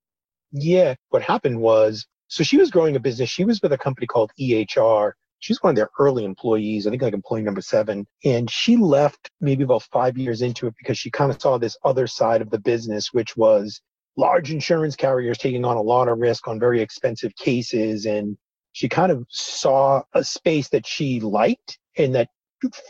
[0.52, 0.96] Yeah.
[1.10, 3.30] What happened was, so she was growing a business.
[3.30, 5.12] She was with a company called EHR
[5.46, 8.08] She's one of their early employees, I think like employee number seven.
[8.24, 11.78] And she left maybe about five years into it because she kind of saw this
[11.84, 13.80] other side of the business, which was
[14.18, 18.08] large insurance carriers taking on a lot of risk on very expensive cases.
[18.08, 18.38] And
[18.76, 22.28] she kind of saw a space that she liked and that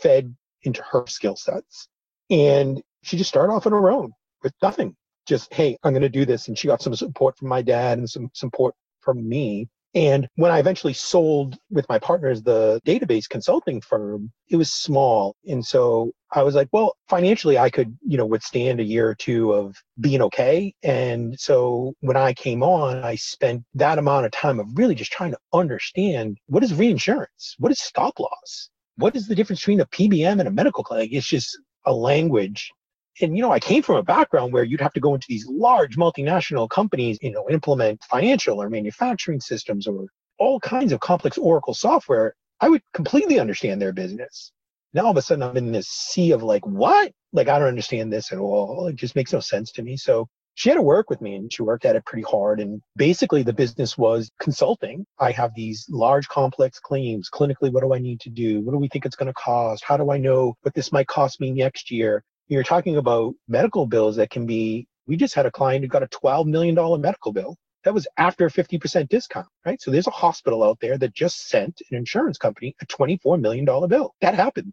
[0.02, 1.86] fed into her skill sets.
[2.28, 4.10] And she just started off on her own
[4.42, 4.96] with nothing.
[5.28, 6.48] Just, hey, I'm going to do this.
[6.48, 9.68] And she got some support from my dad and some support from me.
[9.96, 15.36] And when I eventually sold with my partners the database consulting firm, it was small.
[15.46, 19.14] And so I was like, well, financially, I could, you know, withstand a year or
[19.14, 20.74] two of being okay.
[20.82, 25.12] And so when I came on, I spent that amount of time of really just
[25.12, 27.54] trying to understand what is reinsurance?
[27.58, 28.68] What is stop loss?
[28.96, 31.08] What is the difference between a PBM and a medical clinic?
[31.10, 32.70] It's just a language
[33.20, 35.46] and you know i came from a background where you'd have to go into these
[35.48, 40.06] large multinational companies you know implement financial or manufacturing systems or
[40.38, 42.34] all kinds of complex oracle software.
[42.60, 44.52] I would completely understand their business.
[44.94, 47.12] Now all of a sudden i'm in this sea of like what?
[47.32, 48.86] Like i don't understand this at all.
[48.86, 49.96] It just makes no sense to me.
[49.96, 52.60] So she had to work with me and she worked at it pretty hard.
[52.60, 55.04] And basically the business was consulting.
[55.18, 57.28] I have these large complex claims.
[57.32, 58.60] Clinically what do i need to do?
[58.60, 59.84] What do we think it's going to cost?
[59.84, 63.86] How do i know what this might cost me next year you're talking about medical
[63.86, 67.32] bills that can be, we just had a client who got a $12 million medical
[67.32, 67.56] bill.
[67.84, 69.80] That was after a 50% discount, right?
[69.80, 73.64] So there's a hospital out there that just sent an insurance company a $24 million
[73.64, 74.14] bill.
[74.20, 74.72] That happened.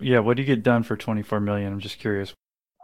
[0.00, 0.20] Yeah.
[0.20, 1.72] What do you get done for 24 million?
[1.72, 2.34] I'm just curious.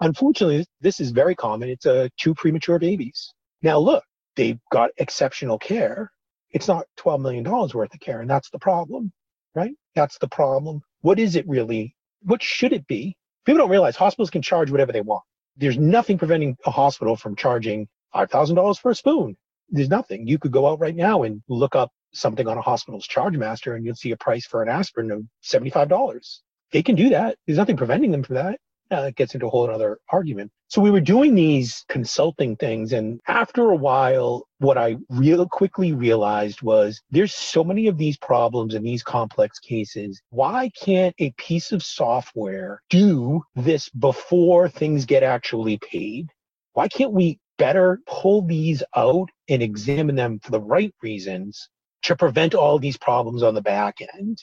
[0.01, 1.69] Unfortunately, this is very common.
[1.69, 3.33] It's uh, two premature babies.
[3.63, 4.05] Now, look,
[4.37, 6.11] they've got exceptional care.
[6.51, 8.21] It's not $12 million worth of care.
[8.21, 9.13] And that's the problem,
[9.55, 9.75] right?
[9.95, 10.83] That's the problem.
[11.01, 11.95] What is it really?
[12.23, 13.17] What should it be?
[13.45, 15.23] People don't realize hospitals can charge whatever they want.
[15.57, 19.37] There's nothing preventing a hospital from charging $5,000 for a spoon.
[19.71, 20.27] There's nothing.
[20.27, 23.75] You could go out right now and look up something on a hospital's charge master
[23.75, 26.41] and you'll see a price for an aspirin of $75.
[26.73, 27.37] They can do that.
[27.47, 28.59] There's nothing preventing them from that
[28.93, 30.51] uh, it gets into a whole other argument.
[30.69, 32.93] So we were doing these consulting things.
[32.93, 38.17] And after a while, what I real quickly realized was there's so many of these
[38.17, 40.21] problems and these complex cases.
[40.31, 46.29] Why can't a piece of software do this before things get actually paid?
[46.73, 51.69] Why can't we better pull these out and examine them for the right reasons
[52.03, 54.39] to prevent all these problems on the back end?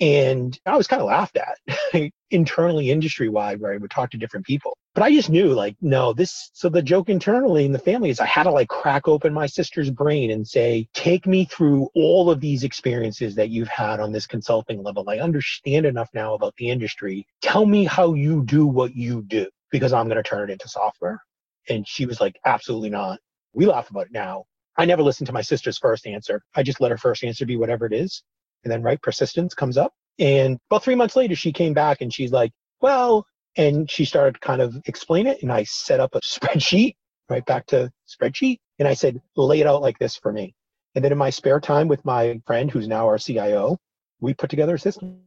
[0.00, 4.18] And I was kind of laughed at internally, industry wide, where I would talk to
[4.18, 4.76] different people.
[4.94, 6.50] But I just knew, like, no, this.
[6.52, 9.46] So the joke internally in the family is I had to like crack open my
[9.46, 14.12] sister's brain and say, take me through all of these experiences that you've had on
[14.12, 15.08] this consulting level.
[15.08, 17.26] I understand enough now about the industry.
[17.40, 20.68] Tell me how you do what you do because I'm going to turn it into
[20.68, 21.22] software.
[21.68, 23.18] And she was like, absolutely not.
[23.54, 24.44] We laugh about it now.
[24.76, 26.42] I never listened to my sister's first answer.
[26.54, 28.22] I just let her first answer be whatever it is.
[28.66, 29.94] And then, right, persistence comes up.
[30.18, 32.50] And about three months later, she came back and she's like,
[32.80, 33.24] well,
[33.56, 35.40] and she started kind of explain it.
[35.40, 36.96] And I set up a spreadsheet,
[37.30, 38.58] right back to spreadsheet.
[38.80, 40.52] And I said, lay it out like this for me.
[40.96, 43.78] And then in my spare time with my friend, who's now our CIO,
[44.18, 45.20] we put together a system.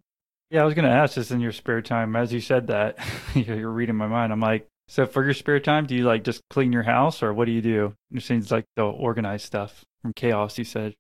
[0.49, 2.17] Yeah, I was going to ask this in your spare time.
[2.17, 2.97] As you said that,
[3.35, 4.33] you're reading my mind.
[4.33, 7.33] I'm like, so for your spare time, do you like just clean your house or
[7.33, 7.93] what do you do?
[8.11, 10.95] It seems like the organized stuff from chaos, you said.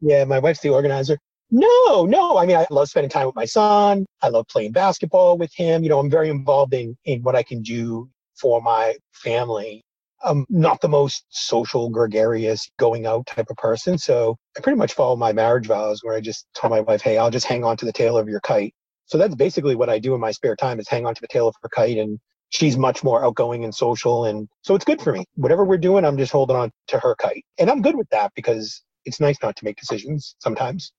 [0.00, 1.18] Yeah, my wife's the organizer.
[1.50, 2.38] No, no.
[2.38, 4.06] I mean, I love spending time with my son.
[4.22, 5.82] I love playing basketball with him.
[5.82, 9.82] You know, I'm very involved in, in what I can do for my family.
[10.22, 13.98] I'm not the most social, gregarious, going out type of person.
[13.98, 17.18] So I pretty much follow my marriage vows where I just tell my wife, hey,
[17.18, 18.74] I'll just hang on to the tail of your kite.
[19.06, 21.28] So that's basically what I do in my spare time is hang on to the
[21.28, 21.98] tail of her kite.
[21.98, 24.26] And she's much more outgoing and social.
[24.26, 25.24] And so it's good for me.
[25.34, 27.44] Whatever we're doing, I'm just holding on to her kite.
[27.58, 30.92] And I'm good with that because it's nice not to make decisions sometimes.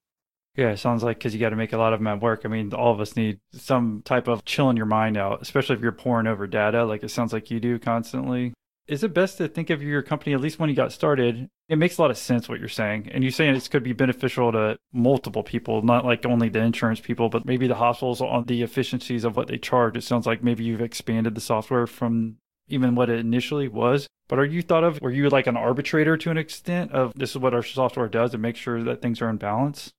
[0.55, 2.41] Yeah, it sounds like because you got to make a lot of them at work.
[2.43, 5.81] I mean, all of us need some type of chilling your mind out, especially if
[5.81, 8.53] you're pouring over data, like it sounds like you do constantly.
[8.87, 11.47] Is it best to think of your company, at least when you got started?
[11.69, 13.09] It makes a lot of sense what you're saying.
[13.13, 16.99] And you're saying it could be beneficial to multiple people, not like only the insurance
[16.99, 19.95] people, but maybe the hospitals on the efficiencies of what they charge.
[19.95, 22.37] It sounds like maybe you've expanded the software from
[22.67, 24.07] even what it initially was.
[24.27, 27.31] But are you thought of, were you like an arbitrator to an extent of this
[27.31, 29.93] is what our software does to make sure that things are in balance?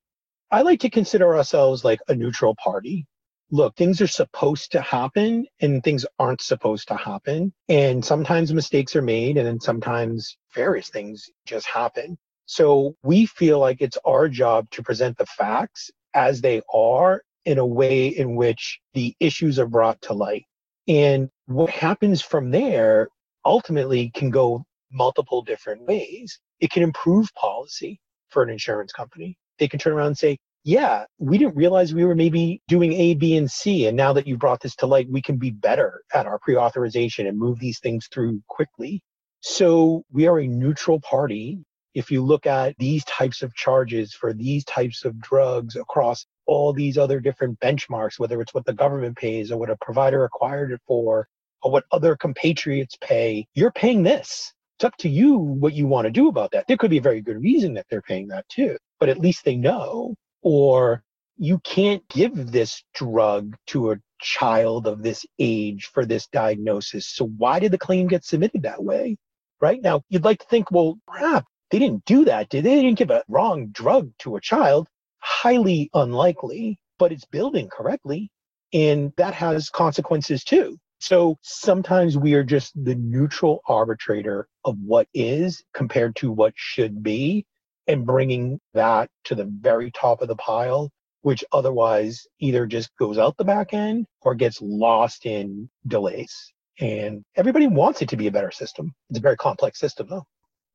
[0.52, 3.06] I like to consider ourselves like a neutral party.
[3.50, 7.54] Look, things are supposed to happen and things aren't supposed to happen.
[7.70, 12.18] And sometimes mistakes are made and then sometimes various things just happen.
[12.44, 17.56] So we feel like it's our job to present the facts as they are in
[17.56, 20.44] a way in which the issues are brought to light.
[20.86, 23.08] And what happens from there
[23.46, 26.38] ultimately can go multiple different ways.
[26.60, 31.04] It can improve policy for an insurance company they can turn around and say, yeah,
[31.18, 33.86] we didn't realize we were maybe doing A, B, and C.
[33.86, 36.56] And now that you brought this to light, we can be better at our pre
[36.56, 39.02] authorization and move these things through quickly.
[39.40, 41.58] So we are a neutral party.
[41.94, 46.72] If you look at these types of charges for these types of drugs across all
[46.72, 50.72] these other different benchmarks, whether it's what the government pays or what a provider acquired
[50.72, 51.28] it for,
[51.62, 54.52] or what other compatriots pay, you're paying this.
[54.82, 56.66] It's up to you what you want to do about that.
[56.66, 59.44] There could be a very good reason that they're paying that too but at least
[59.44, 60.14] they know.
[60.42, 61.02] Or
[61.36, 67.08] you can't give this drug to a child of this age for this diagnosis.
[67.08, 69.16] So why did the claim get submitted that way?
[69.60, 72.76] Right now, you'd like to think, well, crap, they didn't do that, did they?
[72.76, 74.86] They didn't give a wrong drug to a child.
[75.18, 78.30] Highly unlikely, but it's building correctly.
[78.72, 80.78] And that has consequences too.
[81.02, 87.02] So sometimes we are just the neutral arbitrator of what is compared to what should
[87.02, 87.44] be
[87.88, 93.18] and bringing that to the very top of the pile, which otherwise either just goes
[93.18, 96.52] out the back end or gets lost in delays.
[96.78, 98.94] And everybody wants it to be a better system.
[99.10, 100.24] It's a very complex system, though.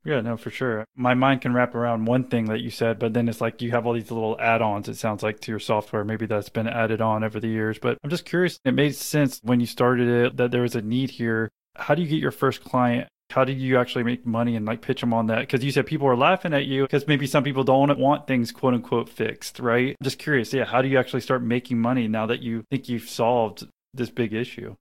[0.08, 0.86] Yeah, no, for sure.
[0.96, 3.72] My mind can wrap around one thing that you said, but then it's like you
[3.72, 6.06] have all these little add ons, it sounds like, to your software.
[6.06, 7.78] Maybe that's been added on over the years.
[7.78, 10.82] But I'm just curious, it made sense when you started it that there was a
[10.82, 11.50] need here.
[11.76, 14.82] How do you get your first client how did you actually make money and like
[14.82, 15.42] pitch them on that?
[15.42, 18.54] Because you said people are laughing at you because maybe some people don't want things
[18.54, 19.98] quote unquote fixed, right?
[20.02, 23.10] Just curious, yeah, how do you actually start making money now that you think you've
[23.10, 24.76] solved this big issue?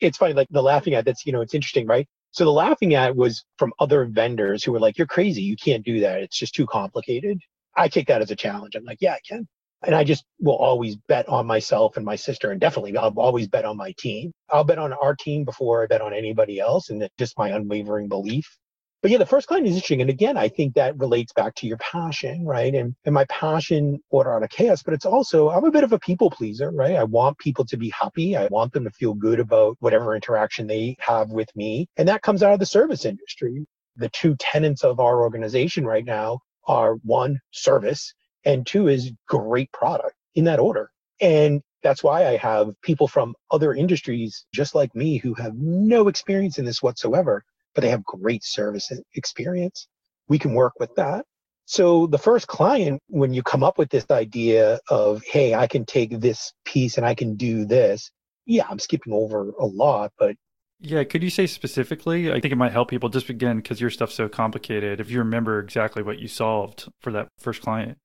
[0.00, 2.08] It's funny, like the laughing at that's, you know, it's interesting, right?
[2.32, 5.42] So the laughing at was from other vendors who were like, you're crazy.
[5.42, 6.22] You can't do that.
[6.22, 7.40] It's just too complicated.
[7.76, 8.74] I take that as a challenge.
[8.76, 9.48] I'm like, yeah, I can.
[9.84, 13.48] And I just will always bet on myself and my sister, and definitely I'll always
[13.48, 14.32] bet on my team.
[14.50, 18.08] I'll bet on our team before I bet on anybody else, and just my unwavering
[18.08, 18.58] belief.
[19.02, 20.00] But yeah, the first client is interesting.
[20.00, 22.72] And again, I think that relates back to your passion, right?
[22.72, 25.92] And and my passion order out of chaos, but it's also I'm a bit of
[25.92, 26.94] a people pleaser, right?
[26.94, 28.36] I want people to be happy.
[28.36, 31.88] I want them to feel good about whatever interaction they have with me.
[31.96, 33.66] And that comes out of the service industry.
[33.96, 38.14] The two tenets of our organization right now are one, service,
[38.44, 40.90] and two is great product in that order.
[41.20, 46.08] And that's why I have people from other industries just like me who have no
[46.08, 47.44] experience in this whatsoever,
[47.74, 49.88] but they have great service experience.
[50.28, 51.24] We can work with that.
[51.64, 55.84] So the first client, when you come up with this idea of, hey, I can
[55.84, 58.10] take this piece and I can do this,
[58.46, 60.36] yeah, I'm skipping over a lot, but
[60.84, 62.32] yeah, could you say specifically?
[62.32, 65.00] I think it might help people just again because your stuff's so complicated.
[65.00, 67.98] If you remember exactly what you solved for that first client.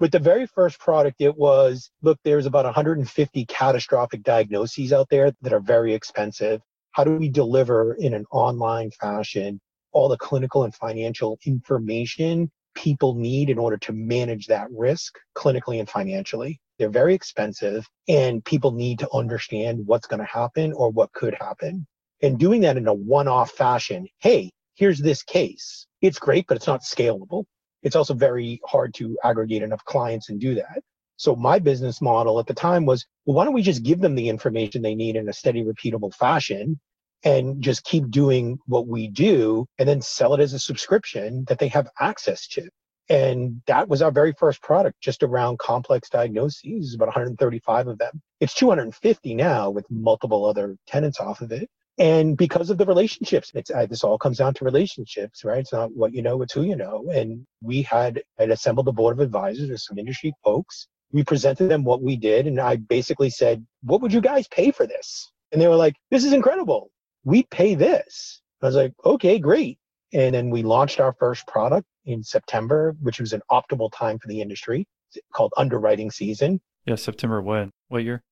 [0.00, 5.32] With the very first product, it was look, there's about 150 catastrophic diagnoses out there
[5.42, 6.60] that are very expensive.
[6.94, 13.16] How do we deliver in an online fashion all the clinical and financial information people
[13.16, 16.60] need in order to manage that risk clinically and financially?
[16.78, 21.34] They're very expensive, and people need to understand what's going to happen or what could
[21.34, 21.84] happen.
[22.22, 25.88] And doing that in a one-off fashion hey here's this case.
[26.00, 27.44] It's great but it's not scalable.
[27.82, 30.80] It's also very hard to aggregate enough clients and do that
[31.16, 34.14] so my business model at the time was well why don't we just give them
[34.14, 36.78] the information they need in a steady repeatable fashion
[37.24, 41.58] and just keep doing what we do and then sell it as a subscription that
[41.58, 42.68] they have access to.
[43.08, 48.22] And that was our very first product just around complex diagnoses about 135 of them.
[48.40, 51.68] It's 250 now with multiple other tenants off of it.
[51.98, 55.60] And because of the relationships it's uh, this all comes down to relationships right?
[55.60, 57.08] It's not what you know it's who you know.
[57.12, 61.68] And we had had assembled a board of advisors with some industry folks we presented
[61.70, 65.30] them what we did and i basically said what would you guys pay for this?
[65.52, 66.90] And they were like this is incredible.
[67.22, 68.42] We pay this.
[68.60, 69.78] I was like okay great.
[70.12, 74.28] And then we launched our first product in september which was an optimal time for
[74.28, 74.86] the industry.
[75.32, 76.60] Called underwriting season.
[76.84, 78.22] Yeah september when what year?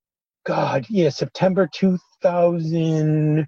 [0.44, 3.46] God yeah september 2000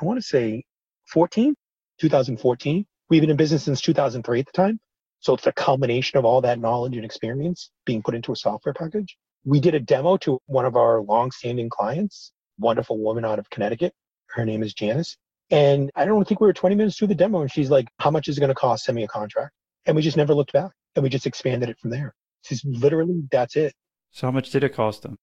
[0.00, 0.64] I want to say
[1.06, 1.54] 14,
[2.00, 2.86] 2014.
[3.08, 4.80] We've been in business since 2003 at the time.
[5.22, 8.74] So it's a culmination of all that knowledge and experience being put into a software
[8.74, 9.16] package.
[9.44, 13.94] We did a demo to one of our long-standing clients, wonderful woman out of Connecticut.
[14.26, 15.16] Her name is Janice.
[15.50, 18.10] And I don't think we were 20 minutes through the demo, and she's like, "How
[18.10, 18.84] much is it going to cost?
[18.84, 19.52] Send me a contract."
[19.86, 22.14] And we just never looked back, and we just expanded it from there.
[22.42, 23.74] She's literally that's it.
[24.10, 25.18] So how much did it cost them?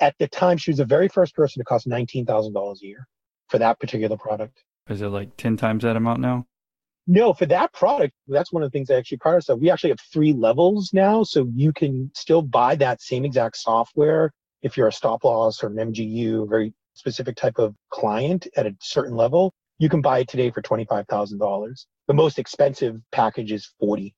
[0.00, 2.86] At the time, she was the very first person to cost nineteen thousand dollars a
[2.86, 3.08] year
[3.48, 4.62] for that particular product.
[4.88, 6.46] Is it like 10 times that amount now?
[7.06, 9.90] No, for that product, that's one of the things I actually prior So We actually
[9.90, 11.24] have three levels now.
[11.24, 14.32] So you can still buy that same exact software
[14.62, 18.76] if you're a stop loss or an MGU, very specific type of client at a
[18.80, 19.52] certain level.
[19.78, 21.86] You can buy it today for $25,000.
[22.06, 24.14] The most expensive package is 40.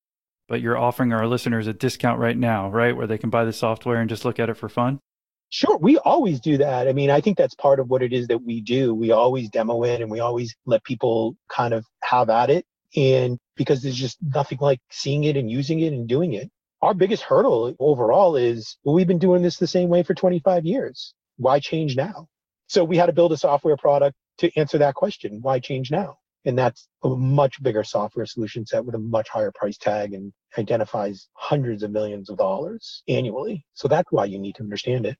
[0.46, 2.94] But you're offering our listeners a discount right now, right?
[2.94, 5.00] Where they can buy the software and just look at it for fun?
[5.48, 6.88] Sure, we always do that.
[6.88, 8.94] I mean, I think that's part of what it is that we do.
[8.94, 12.66] We always demo it and we always let people kind of have at it.
[12.96, 16.50] And because there's just nothing like seeing it and using it and doing it.
[16.82, 20.64] Our biggest hurdle overall is well, we've been doing this the same way for 25
[20.64, 21.14] years.
[21.36, 22.28] Why change now?
[22.66, 25.40] So we had to build a software product to answer that question.
[25.40, 26.18] Why change now?
[26.44, 30.32] And that's a much bigger software solution set with a much higher price tag and
[30.58, 33.64] identifies hundreds of millions of dollars annually.
[33.72, 35.16] So that's why you need to understand it.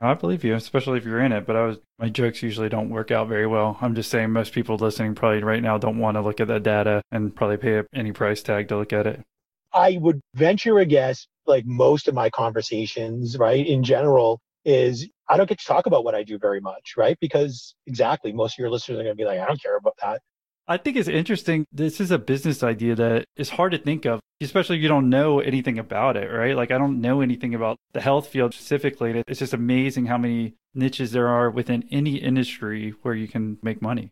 [0.00, 1.46] I believe you, especially if you're in it.
[1.46, 3.78] But I was my jokes usually don't work out very well.
[3.80, 6.62] I'm just saying most people listening probably right now don't want to look at that
[6.62, 9.22] data and probably pay any price tag to look at it.
[9.72, 15.36] I would venture a guess, like most of my conversations, right, in general, is I
[15.36, 17.16] don't get to talk about what I do very much, right?
[17.20, 19.96] Because exactly, most of your listeners are going to be like, I don't care about
[20.02, 20.20] that.
[20.68, 21.64] I think it's interesting.
[21.70, 25.08] This is a business idea that is hard to think of, especially if you don't
[25.08, 26.56] know anything about it, right?
[26.56, 29.22] Like, I don't know anything about the health field specifically.
[29.28, 33.80] It's just amazing how many niches there are within any industry where you can make
[33.80, 34.10] money.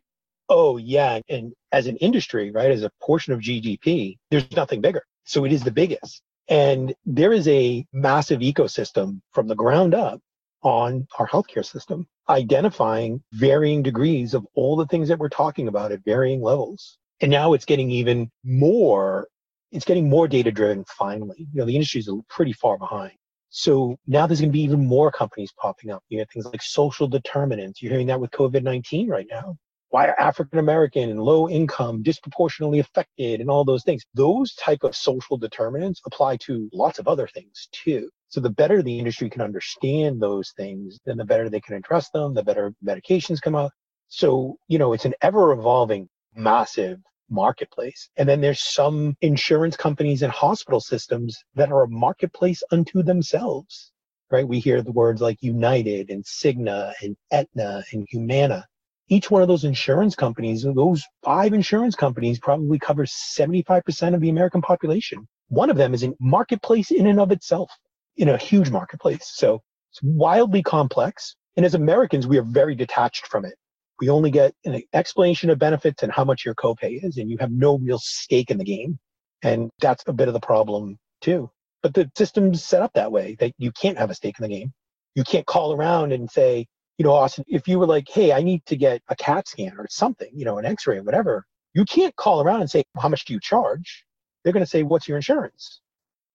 [0.48, 1.20] Oh, yeah.
[1.28, 5.02] And as an industry, right, as a portion of GDP, there's nothing bigger.
[5.24, 6.22] So it is the biggest.
[6.48, 10.20] And there is a massive ecosystem from the ground up
[10.62, 15.92] on our healthcare system, identifying varying degrees of all the things that we're talking about
[15.92, 16.98] at varying levels.
[17.20, 19.28] And now it's getting even more,
[19.72, 21.46] it's getting more data driven finally.
[21.52, 23.12] You know, the industry is pretty far behind.
[23.50, 26.02] So now there's going to be even more companies popping up.
[26.08, 27.80] You have things like social determinants.
[27.80, 29.56] You're hearing that with COVID 19 right now
[29.94, 34.02] why are African American and low income disproportionately affected and all those things.
[34.12, 38.10] Those type of social determinants apply to lots of other things too.
[38.26, 42.10] So the better the industry can understand those things, then the better they can address
[42.10, 43.70] them, the better medications come out.
[44.08, 46.98] So, you know, it's an ever evolving massive
[47.30, 48.10] marketplace.
[48.16, 53.92] And then there's some insurance companies and hospital systems that are a marketplace unto themselves,
[54.28, 54.48] right?
[54.48, 58.66] We hear the words like United and Cigna and Aetna and Humana
[59.08, 64.30] each one of those insurance companies, those five insurance companies probably cover 75% of the
[64.30, 65.26] American population.
[65.48, 67.70] One of them is a marketplace in and of itself,
[68.16, 69.30] in a huge marketplace.
[69.34, 71.36] So it's wildly complex.
[71.56, 73.54] And as Americans, we are very detached from it.
[74.00, 77.36] We only get an explanation of benefits and how much your copay is, and you
[77.38, 78.98] have no real stake in the game.
[79.42, 81.50] And that's a bit of the problem too.
[81.82, 84.48] But the system's set up that way that you can't have a stake in the
[84.48, 84.72] game.
[85.14, 86.66] You can't call around and say,
[86.98, 89.74] you know, Austin, if you were like, hey, I need to get a CAT scan
[89.78, 92.84] or something, you know, an x ray or whatever, you can't call around and say,
[92.96, 94.04] how much do you charge?
[94.42, 95.80] They're going to say, what's your insurance?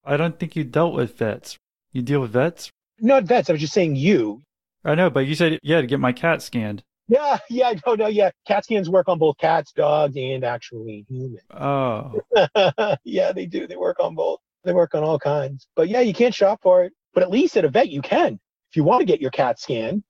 [0.04, 1.56] I don't think you dealt with vets.
[1.92, 2.70] You deal with vets?
[3.00, 3.48] Not vets.
[3.48, 4.42] I was just saying you.
[4.84, 6.82] I know, but you said, yeah, to get my cat scanned.
[7.08, 8.30] Yeah, yeah, no, no, yeah.
[8.46, 11.40] CAT scans work on both cats, dogs, and actually humans.
[11.50, 12.20] Oh,
[13.04, 13.66] yeah, they do.
[13.66, 14.40] They work on both.
[14.64, 15.66] They work on all kinds.
[15.74, 16.92] But yeah, you can't shop for it.
[17.14, 18.38] But at least at a vet, you can.
[18.70, 20.04] If you want to get your cat scanned,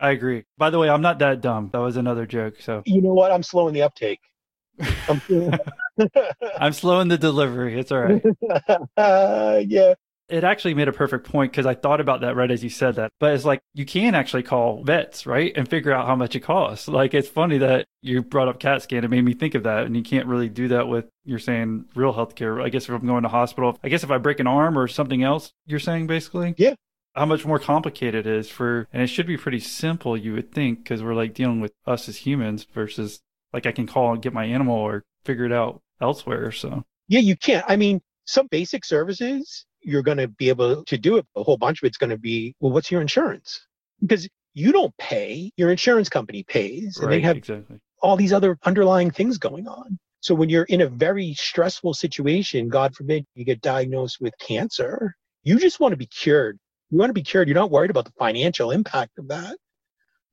[0.00, 0.44] I agree.
[0.56, 1.70] By the way, I'm not that dumb.
[1.72, 2.56] That was another joke.
[2.60, 3.30] So you know what?
[3.30, 4.20] I'm slowing the uptake.
[5.08, 5.20] I'm,
[6.58, 7.78] I'm slowing the delivery.
[7.78, 8.24] It's all right.
[8.96, 9.94] uh, yeah.
[10.30, 12.94] It actually made a perfect point because I thought about that right as you said
[12.94, 13.10] that.
[13.18, 15.52] But it's like you can actually call vets, right?
[15.56, 16.86] And figure out how much it costs.
[16.86, 19.02] Like it's funny that you brought up CAT scan.
[19.02, 19.86] It made me think of that.
[19.86, 22.62] And you can't really do that with, you're saying real healthcare.
[22.64, 24.86] I guess if I'm going to hospital, I guess if I break an arm or
[24.86, 26.54] something else, you're saying basically?
[26.56, 26.74] Yeah.
[27.14, 30.52] How much more complicated it is for, and it should be pretty simple, you would
[30.52, 33.20] think, because we're like dealing with us as humans versus
[33.52, 36.52] like I can call and get my animal or figure it out elsewhere.
[36.52, 37.64] So, Yeah, you can't.
[37.68, 41.26] I mean, some basic services, you're going to be able to do it.
[41.36, 43.66] A whole bunch of it's going to be, well, what's your insurance?
[44.00, 47.78] Because you don't pay, your insurance company pays, and they have exactly.
[48.02, 49.98] all these other underlying things going on.
[50.20, 55.14] So when you're in a very stressful situation, God forbid you get diagnosed with cancer,
[55.42, 56.58] you just want to be cured.
[56.90, 57.48] You want to be cured.
[57.48, 59.56] You're not worried about the financial impact of that.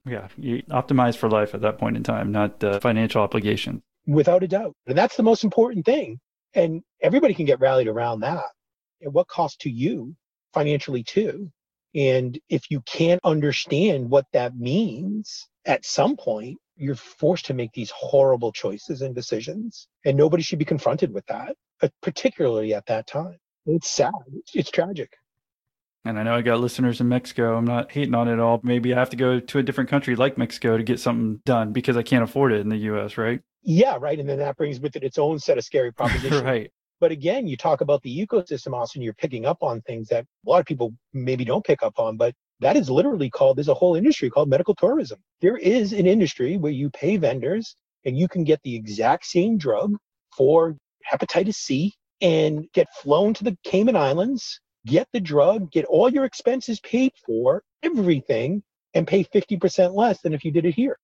[0.06, 3.84] Yeah, you optimize for life at that point in time, not uh, financial obligation.
[4.08, 4.74] without a doubt.
[4.88, 6.20] And that's the most important thing.
[6.56, 8.46] And everybody can get rallied around that.
[9.04, 10.16] At what cost to you
[10.54, 11.52] financially too?
[11.94, 17.72] And if you can't understand what that means at some point, you're forced to make
[17.74, 19.88] these horrible choices and decisions.
[20.06, 23.38] And nobody should be confronted with that, uh, particularly at that time.
[23.66, 24.14] It's sad.
[24.34, 25.12] It's, it's tragic.
[26.08, 27.58] And I know I got listeners in Mexico.
[27.58, 28.62] I'm not hating on it at all.
[28.64, 31.74] Maybe I have to go to a different country like Mexico to get something done
[31.74, 33.42] because I can't afford it in the US, right?
[33.64, 34.18] Yeah, right.
[34.18, 36.42] And then that brings with it its own set of scary propositions.
[36.42, 36.72] right.
[37.00, 40.50] But again, you talk about the ecosystem, Austin, you're picking up on things that a
[40.50, 43.74] lot of people maybe don't pick up on, but that is literally called, there's a
[43.74, 45.20] whole industry called medical tourism.
[45.42, 49.58] There is an industry where you pay vendors and you can get the exact same
[49.58, 49.96] drug
[50.36, 50.76] for
[51.12, 56.26] hepatitis C and get flown to the Cayman Islands, get the drug, get all your
[56.26, 58.64] expenses paid for, everything,
[58.94, 60.98] and pay 50% less than if you did it here.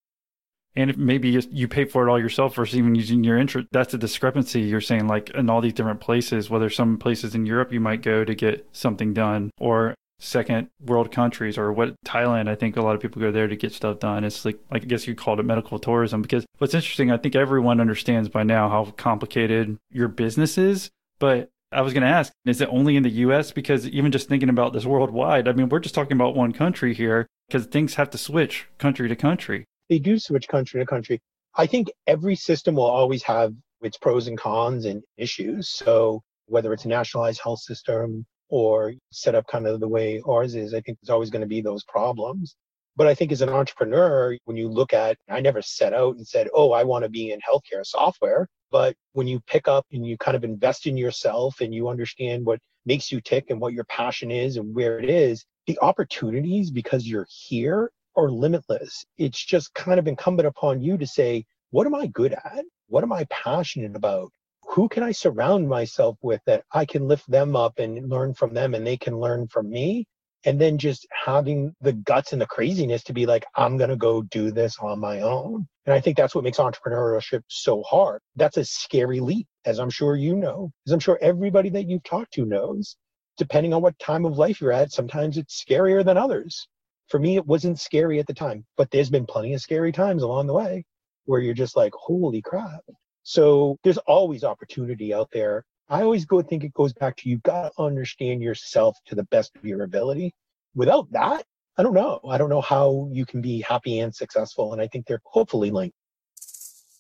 [0.76, 3.68] And if maybe you- pay for it all yourself versus even using your interest.
[3.72, 4.62] That's a discrepancy.
[4.62, 8.02] You're saying like in all these different places, whether some places in Europe you might
[8.02, 12.82] go to get something done or second world countries or what Thailand, I think a
[12.82, 14.24] lot of people go there to get stuff done.
[14.24, 17.80] It's like, I guess you called it medical tourism because what's interesting, I think everyone
[17.80, 20.90] understands by now how complicated your business is.
[21.20, 23.52] But I was going to ask, is it only in the US?
[23.52, 26.94] Because even just thinking about this worldwide, I mean, we're just talking about one country
[26.94, 29.66] here because things have to switch country to country.
[29.90, 31.20] they do switch country to country.
[31.56, 35.70] I think every system will always have its pros and cons and issues.
[35.70, 40.56] So whether it's a nationalized health system or set up kind of the way ours
[40.56, 42.56] is, I think there's always going to be those problems.
[42.96, 46.28] But I think as an entrepreneur, when you look at, I never set out and
[46.28, 48.48] said, oh, I want to be in healthcare software.
[48.74, 52.44] But when you pick up and you kind of invest in yourself and you understand
[52.44, 56.72] what makes you tick and what your passion is and where it is, the opportunities
[56.72, 59.06] because you're here are limitless.
[59.20, 62.66] It's just kind of incumbent upon you to say, what am I good at?
[62.88, 64.32] What am I passionate about?
[64.70, 68.56] Who can I surround myself with that I can lift them up and learn from
[68.56, 70.08] them and they can learn from me?
[70.46, 73.96] And then just having the guts and the craziness to be like, I'm going to
[73.96, 75.68] go do this on my own.
[75.86, 78.22] And I think that's what makes entrepreneurship so hard.
[78.36, 82.04] That's a scary leap, as I'm sure you know, as I'm sure everybody that you've
[82.04, 82.98] talked to knows.
[83.38, 86.68] Depending on what time of life you're at, sometimes it's scarier than others
[87.08, 90.24] for me it wasn't scary at the time but there's been plenty of scary times
[90.24, 90.84] along the way
[91.26, 92.82] where you're just like holy crap
[93.24, 97.44] so there's always opportunity out there i always go think it goes back to you've
[97.44, 100.34] got to understand yourself to the best of your ability
[100.76, 101.44] without that
[101.78, 104.88] i don't know i don't know how you can be happy and successful and i
[104.88, 105.96] think they're hopefully linked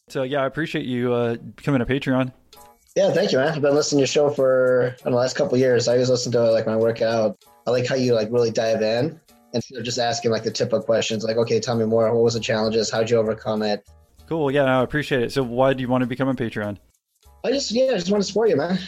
[0.09, 2.33] So yeah, I appreciate you uh, becoming a Patreon.
[2.95, 3.53] Yeah, thank you, man.
[3.53, 5.87] I've been listening to your show for I don't know, the last couple of years.
[5.87, 7.37] I always listen to it like when I work out.
[7.65, 9.19] I like how you like really dive in
[9.53, 12.13] instead of just asking like the typical questions, like, okay, tell me more.
[12.13, 12.91] What was the challenges?
[12.91, 13.87] How'd you overcome it?
[14.27, 14.51] Cool.
[14.51, 15.31] Yeah, no, I appreciate it.
[15.31, 16.77] So why do you want to become a Patreon?
[17.43, 18.79] I just yeah, I just want to support you, man.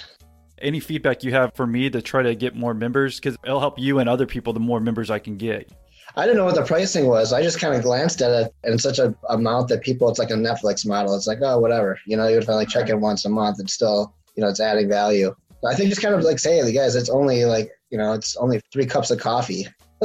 [0.60, 3.20] Any feedback you have for me to try to get more members?
[3.20, 5.72] Because it'll help you and other people the more members I can get.
[6.16, 7.34] I didn't know what the pricing was.
[7.34, 10.30] I just kind of glanced at it and such a amount that people it's like
[10.30, 11.16] a Netflix model.
[11.16, 12.00] It's like, oh whatever.
[12.06, 14.62] You know, you would finally check in once a month and still, you know, it's
[14.62, 15.36] adding value.
[15.68, 18.62] I think just kind of like saying, guys, it's only like, you know, it's only
[18.72, 19.68] three cups of coffee.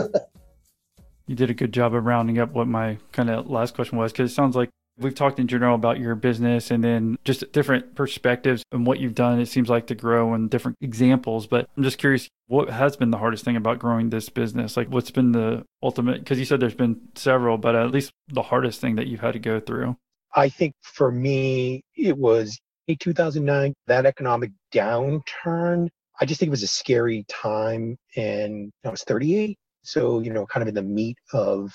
[1.26, 4.10] you did a good job of rounding up what my kind of last question was
[4.10, 4.70] because it sounds like
[5.00, 9.14] we've talked in general about your business and then just different perspectives and what you've
[9.14, 12.96] done it seems like to grow and different examples but i'm just curious what has
[12.96, 16.44] been the hardest thing about growing this business like what's been the ultimate because you
[16.44, 19.58] said there's been several but at least the hardest thing that you've had to go
[19.60, 19.96] through
[20.34, 22.58] i think for me it was
[22.98, 25.88] 2009 that economic downturn
[26.20, 30.46] i just think it was a scary time and i was 38 so, you know,
[30.46, 31.72] kind of in the meat of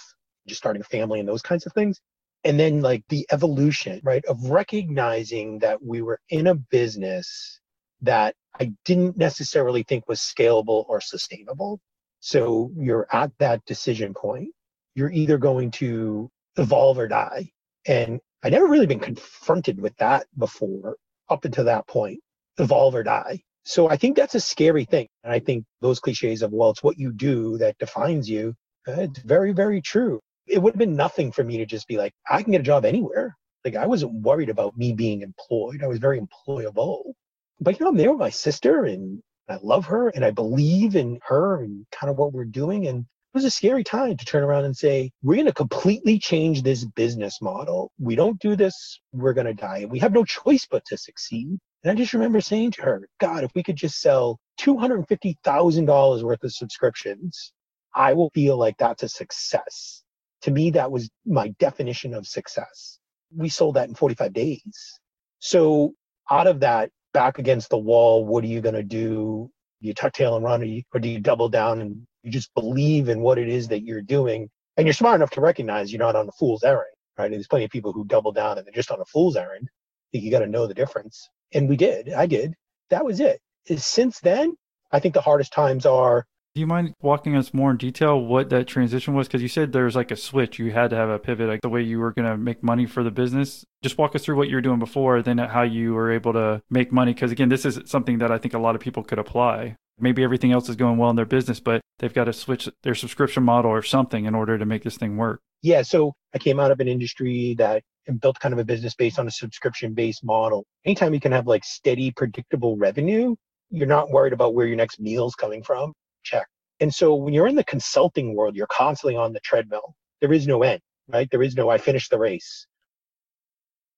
[0.47, 1.99] just starting a family and those kinds of things.
[2.45, 7.59] And then, like, the evolution, right, of recognizing that we were in a business
[8.01, 11.81] that I didn't necessarily think was scalable or sustainable.
[12.21, 14.49] So, you're at that decision point.
[14.93, 17.51] You're either going to evolve or die.
[17.87, 20.97] And I never really been confronted with that before
[21.29, 22.19] up until that point
[22.59, 23.41] evolve or die.
[23.63, 25.07] So I think that's a scary thing.
[25.23, 28.53] And I think those cliches of, well, it's what you do that defines you,
[28.87, 30.21] it's very, very true.
[30.47, 32.65] It would have been nothing for me to just be like, I can get a
[32.65, 33.35] job anywhere.
[33.63, 35.83] Like I wasn't worried about me being employed.
[35.83, 37.13] I was very employable.
[37.59, 40.95] But you know, I'm there with my sister and I love her and I believe
[40.95, 42.87] in her and kind of what we're doing.
[42.87, 46.17] And it was a scary time to turn around and say, we're going to completely
[46.19, 47.91] change this business model.
[47.99, 49.79] We don't do this, we're going to die.
[49.79, 51.57] And we have no choice but to succeed.
[51.83, 56.43] And I just remember saying to her, God, if we could just sell $250,000 worth
[56.43, 57.51] of subscriptions,
[57.93, 60.05] I will feel like that's a success.
[60.45, 62.99] To me, that was my definition of success.
[63.35, 64.99] We sold that in 45 days.
[65.39, 65.93] So
[66.31, 69.51] out of that, back against the wall, what are you going to do?
[69.81, 72.53] You tuck tail and run, or, you, or do you double down and you just
[72.55, 74.49] believe in what it is that you're doing?
[74.77, 77.25] And you're smart enough to recognize you're not on a fool's errand, right?
[77.25, 79.67] And there's plenty of people who double down and they're just on a fool's errand.
[79.69, 82.13] I think you got to know the difference and we did.
[82.13, 82.53] I did.
[82.89, 83.41] That was it.
[83.77, 84.55] Since then,
[84.91, 86.25] I think the hardest times are.
[86.56, 89.28] Do you mind walking us more in detail what that transition was?
[89.28, 90.58] Because you said there was like a switch.
[90.58, 92.86] You had to have a pivot, like the way you were going to make money
[92.86, 93.66] for the business.
[93.84, 96.62] Just walk us through what you were doing before, then how you were able to
[96.70, 97.14] make money.
[97.14, 99.76] Because again, this is something that I think a lot of people could apply.
[99.99, 102.95] Maybe everything else is going well in their business, but they've got to switch their
[102.95, 105.41] subscription model or something in order to make this thing work.
[105.62, 105.82] Yeah.
[105.82, 107.84] So I came out of an industry that
[108.22, 110.64] built kind of a business based on a subscription based model.
[110.86, 113.36] Anytime you can have like steady, predictable revenue,
[113.72, 115.91] you're not worried about where your next meal is coming from.
[116.26, 116.47] Check.
[116.80, 119.95] And so when you're in the consulting world, you're constantly on the treadmill.
[120.19, 121.30] There is no end, right?
[121.32, 122.67] There is no, I finished the race.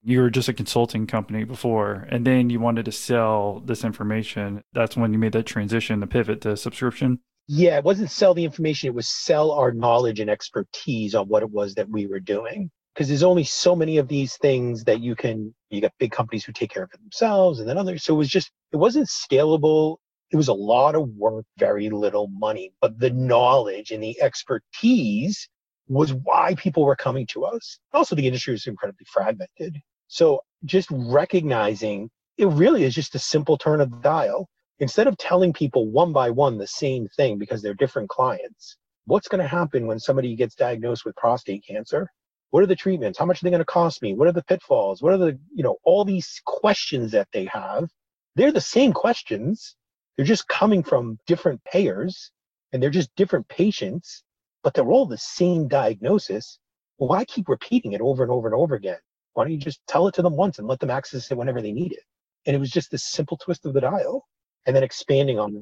[0.04, 4.64] You were just a consulting company before, and then you wanted to sell this information.
[4.74, 7.20] That's when you made that transition, the pivot to subscription.
[7.48, 11.44] Yeah, it wasn't sell the information, it was sell our knowledge and expertise on what
[11.44, 15.02] it was that we were doing because there's only so many of these things that
[15.02, 18.04] you can you got big companies who take care of it themselves and then others
[18.04, 19.98] so it was just it wasn't scalable
[20.32, 25.48] it was a lot of work very little money but the knowledge and the expertise
[25.88, 27.80] was why people were coming to us.
[27.94, 29.78] Also the industry was incredibly fragmented.
[30.08, 34.50] So just recognizing it really is just a simple turn of the dial.
[34.80, 39.28] Instead of telling people one by one the same thing because they're different clients what's
[39.28, 42.12] going to happen when somebody gets diagnosed with prostate cancer?
[42.52, 43.18] What are the treatments?
[43.18, 44.14] How much are they going to cost me?
[44.14, 45.02] What are the pitfalls?
[45.02, 47.90] What are the you know all these questions that they have?
[48.36, 49.76] They're the same questions
[50.18, 52.32] they're just coming from different payers
[52.74, 54.24] and they're just different patients
[54.64, 56.60] but they're all the same diagnosis.
[56.98, 58.98] Well why keep repeating it over and over and over again?
[59.34, 61.62] Why don't you just tell it to them once and let them access it whenever
[61.62, 62.04] they need it?
[62.46, 64.26] And it was just this simple twist of the dial
[64.66, 65.54] and then expanding on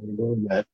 [0.49, 0.65] that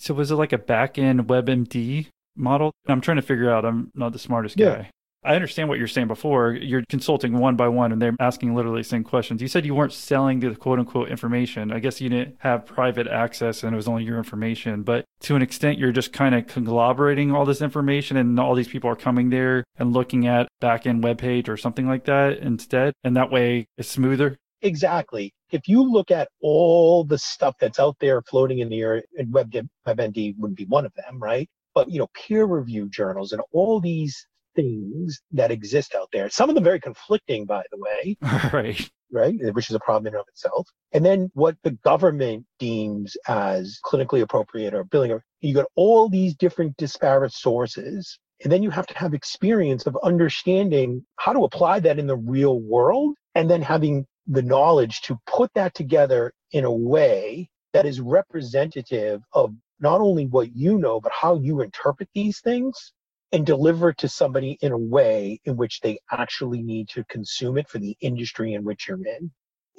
[0.00, 2.72] so was it like a back end WebMD model?
[2.88, 3.66] I'm trying to figure out.
[3.66, 4.64] I'm not the smartest guy.
[4.64, 4.86] yeah.
[5.22, 6.52] I understand what you're saying before.
[6.52, 9.42] You're consulting one by one and they're asking literally the same questions.
[9.42, 11.72] You said you weren't selling the quote unquote information.
[11.72, 14.82] I guess you didn't have private access and it was only your information.
[14.82, 18.68] But to an extent, you're just kind of conglomerating all this information and all these
[18.68, 22.94] people are coming there and looking at back end webpage or something like that instead.
[23.04, 24.38] And that way it's smoother.
[24.62, 25.32] Exactly.
[25.50, 29.32] If you look at all the stuff that's out there floating in the air, and
[29.32, 31.48] WebMD wouldn't be one of them, right?
[31.74, 36.28] But you know, peer review journals and all these things that exist out there.
[36.30, 38.16] Some of them very conflicting, by the way.
[38.52, 38.90] Right.
[39.12, 40.68] Right, which is a problem in and of itself.
[40.92, 45.18] And then what the government deems as clinically appropriate or billing.
[45.40, 48.18] You got all these different disparate sources.
[48.42, 52.16] And then you have to have experience of understanding how to apply that in the
[52.16, 57.86] real world and then having the knowledge to put that together in a way that
[57.86, 62.92] is representative of not only what you know, but how you interpret these things
[63.32, 67.58] and deliver it to somebody in a way in which they actually need to consume
[67.58, 69.30] it for the industry in which you're in.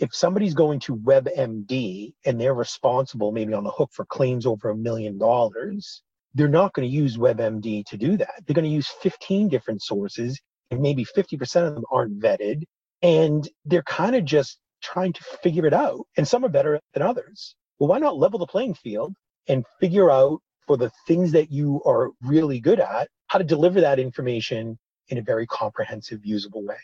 [0.02, 4.70] if somebody's going to WebMD and they're responsible, maybe on the hook for claims over
[4.70, 6.02] a million dollars,
[6.34, 8.42] they're not going to use WebMD to do that.
[8.46, 10.40] They're going to use 15 different sources,
[10.72, 12.64] and maybe 50% of them aren't vetted.
[13.04, 16.08] And they're kind of just trying to figure it out.
[16.18, 17.56] And some are better than others.
[17.78, 19.14] Well, why not level the playing field
[19.48, 23.82] and figure out for the things that you are really good at, how to deliver
[23.82, 24.78] that information
[25.10, 26.78] in a very comprehensive, usable way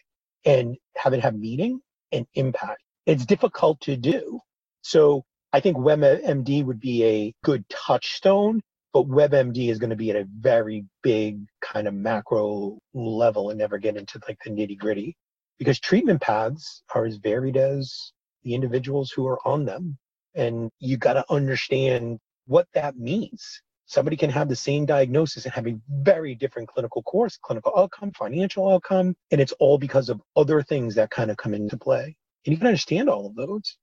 [0.45, 1.79] and have it have meaning
[2.11, 2.81] and impact.
[3.05, 4.39] It's difficult to do.
[4.81, 5.23] So
[5.53, 8.61] I think WebMD would be a good touchstone,
[8.93, 13.59] but WebMD is going to be at a very big kind of macro level and
[13.59, 15.15] never get into like the nitty gritty
[15.57, 18.11] because treatment paths are as varied as
[18.43, 19.97] the individuals who are on them.
[20.35, 23.61] And you got to understand what that means.
[23.87, 28.11] Somebody can have the same diagnosis and have a very different clinical course, clinical outcome,
[28.11, 32.15] financial outcome, and it's all because of other things that kind of come into play
[32.47, 33.77] and you can understand all of those.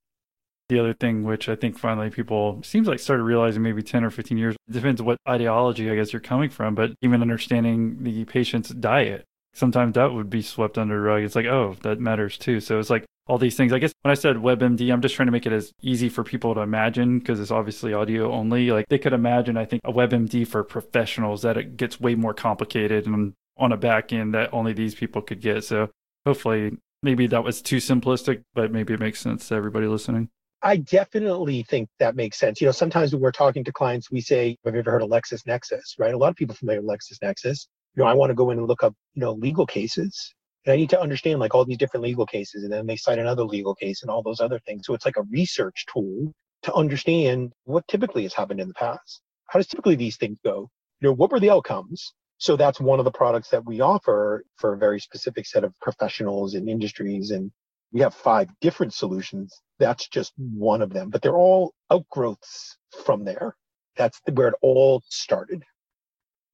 [0.70, 4.10] The other thing, which I think finally people seems like started realizing maybe 10 or
[4.10, 8.70] 15 years, depends what ideology I guess you're coming from, but even understanding the patient's
[8.70, 9.26] diet.
[9.52, 11.22] Sometimes that would be swept under the rug.
[11.22, 12.60] It's like, oh, that matters too.
[12.60, 13.72] So it's like all these things.
[13.72, 16.24] I guess when I said WebMD, I'm just trying to make it as easy for
[16.24, 18.70] people to imagine because it's obviously audio only.
[18.70, 22.34] Like they could imagine, I think, a WebMD for professionals that it gets way more
[22.34, 25.64] complicated and on a back end that only these people could get.
[25.64, 25.88] So
[26.26, 30.28] hopefully maybe that was too simplistic, but maybe it makes sense to everybody listening.
[30.62, 32.60] I definitely think that makes sense.
[32.60, 35.10] You know, sometimes when we're talking to clients, we say, Have you ever heard of
[35.10, 35.98] LexisNexis?
[35.98, 36.14] Right?
[36.14, 37.66] A lot of people familiar with LexisNexis.
[37.96, 40.34] You know, I want to go in and look up, you know, legal cases.
[40.64, 42.64] And I need to understand like all these different legal cases.
[42.64, 44.86] And then they cite another legal case and all those other things.
[44.86, 49.20] So it's like a research tool to understand what typically has happened in the past.
[49.48, 50.70] How does typically these things go?
[51.00, 52.14] You know, what were the outcomes?
[52.38, 55.74] So that's one of the products that we offer for a very specific set of
[55.80, 57.30] professionals and industries.
[57.30, 57.50] And
[57.92, 59.60] we have five different solutions.
[59.78, 63.54] That's just one of them, but they're all outgrowths from there.
[63.96, 65.62] That's where it all started.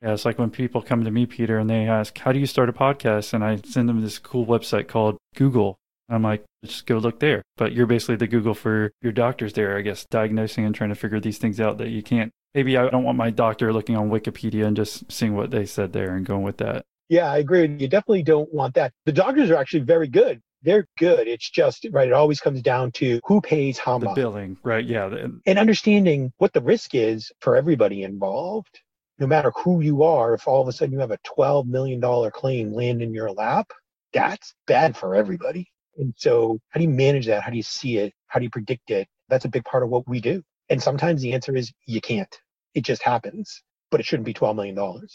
[0.03, 2.46] Yeah, it's like when people come to me, Peter, and they ask, How do you
[2.46, 3.32] start a podcast?
[3.34, 5.76] And I send them this cool website called Google.
[6.09, 7.42] I'm like, just go look there.
[7.57, 10.96] But you're basically the Google for your doctors there, I guess, diagnosing and trying to
[10.96, 14.11] figure these things out that you can't maybe I don't want my doctor looking on
[14.11, 16.84] Wikipedia and just seeing what they said there and going with that.
[17.09, 17.62] Yeah, I agree.
[17.62, 18.92] You definitely don't want that.
[19.05, 20.40] The doctors are actually very good.
[20.62, 21.26] They're good.
[21.26, 22.07] It's just right.
[22.07, 24.14] It always comes down to who pays how much.
[24.14, 24.84] the billing, right?
[24.84, 25.11] Yeah,
[25.46, 28.80] and understanding what the risk is for everybody involved.
[29.21, 32.01] No matter who you are, if all of a sudden you have a twelve million
[32.01, 33.71] dollar claim land in your lap,
[34.14, 35.68] that's bad for everybody.
[35.99, 37.43] And so, how do you manage that?
[37.43, 38.14] How do you see it?
[38.29, 39.07] How do you predict it?
[39.29, 40.43] That's a big part of what we do.
[40.71, 42.35] And sometimes the answer is you can't.
[42.75, 45.07] It just happens, but it shouldn't be $12 million,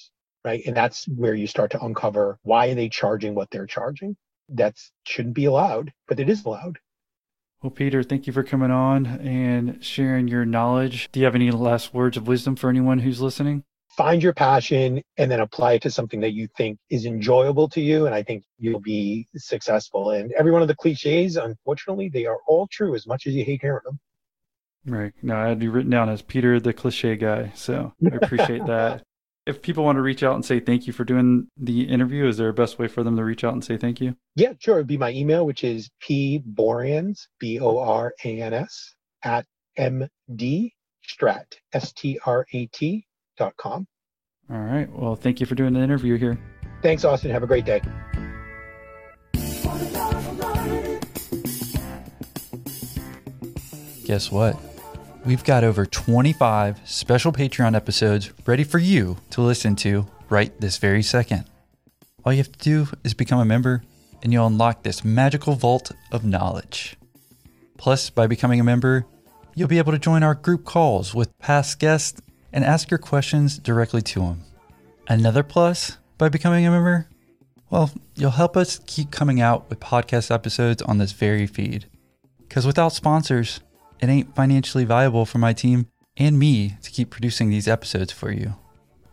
[0.44, 0.62] right?
[0.66, 4.16] And that's where you start to uncover why are they charging what they're charging?
[4.50, 4.76] That
[5.06, 6.78] shouldn't be allowed, but it is allowed.
[7.64, 11.10] Well, Peter, thank you for coming on and sharing your knowledge.
[11.12, 13.64] Do you have any last words of wisdom for anyone who's listening?
[13.96, 17.80] Find your passion and then apply it to something that you think is enjoyable to
[17.80, 18.06] you.
[18.06, 20.10] And I think you'll be successful.
[20.10, 23.46] And every one of the cliches, unfortunately, they are all true as much as you
[23.46, 24.00] hate hearing them.
[24.86, 25.14] Right.
[25.22, 27.52] No, I had you written down as Peter the cliche guy.
[27.56, 29.04] So I appreciate that.
[29.46, 32.38] If people want to reach out and say thank you for doing the interview, is
[32.38, 34.16] there a best way for them to reach out and say thank you?
[34.36, 34.76] Yeah, sure.
[34.76, 39.46] It'd be my email, which is pborans, B O R A N S, at
[39.78, 40.72] mdstrat,
[41.74, 43.06] S T R A T
[43.58, 43.88] com.
[44.50, 44.90] All right.
[44.92, 46.38] Well, thank you for doing the interview here.
[46.82, 47.32] Thanks, Austin.
[47.32, 47.82] Have a great day.
[54.06, 54.56] Guess what?
[55.26, 60.78] We've got over 25 special Patreon episodes ready for you to listen to right this
[60.78, 61.46] very second.
[62.24, 63.82] All you have to do is become a member,
[64.22, 66.98] and you'll unlock this magical vault of knowledge.
[67.78, 69.08] Plus, by becoming a member,
[69.56, 72.22] you'll be able to join our group calls with past guests
[72.56, 74.42] and ask your questions directly to them.
[75.08, 77.08] Another plus by becoming a member?
[77.70, 81.86] Well, you'll help us keep coming out with podcast episodes on this very feed.
[82.40, 83.60] Because without sponsors,
[84.00, 88.32] it ain't financially viable for my team and me to keep producing these episodes for
[88.32, 88.56] you.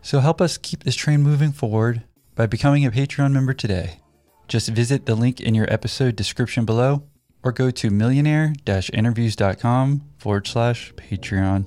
[0.02, 2.04] So help us keep this train moving forward
[2.36, 3.98] by becoming a Patreon member today.
[4.46, 7.02] Just visit the link in your episode description below
[7.42, 11.66] or go to millionaire interviews.com forward slash Patreon.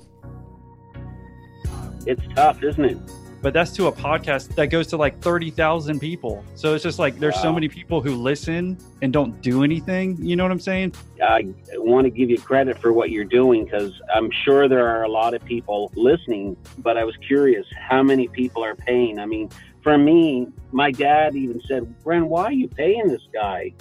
[2.06, 2.98] It's tough, isn't it?
[3.46, 6.44] but that's to a podcast that goes to like 30,000 people.
[6.54, 7.42] So it's just like there's wow.
[7.42, 10.16] so many people who listen and don't do anything.
[10.20, 10.94] You know what I'm saying?
[11.22, 15.04] I want to give you credit for what you're doing because I'm sure there are
[15.04, 19.20] a lot of people listening, but I was curious how many people are paying.
[19.20, 19.50] I mean,
[19.80, 23.72] for me, my dad even said, Bren, why are you paying this guy?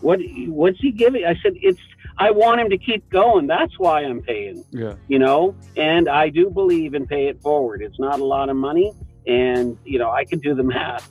[0.00, 0.18] What
[0.48, 1.24] what's he giving?
[1.24, 1.78] I said, it's
[2.22, 3.48] I want him to keep going.
[3.48, 4.64] That's why I'm paying.
[4.70, 4.94] Yeah.
[5.08, 7.82] You know, and I do believe in pay it forward.
[7.82, 8.92] It's not a lot of money,
[9.26, 11.10] and you know I can do the math.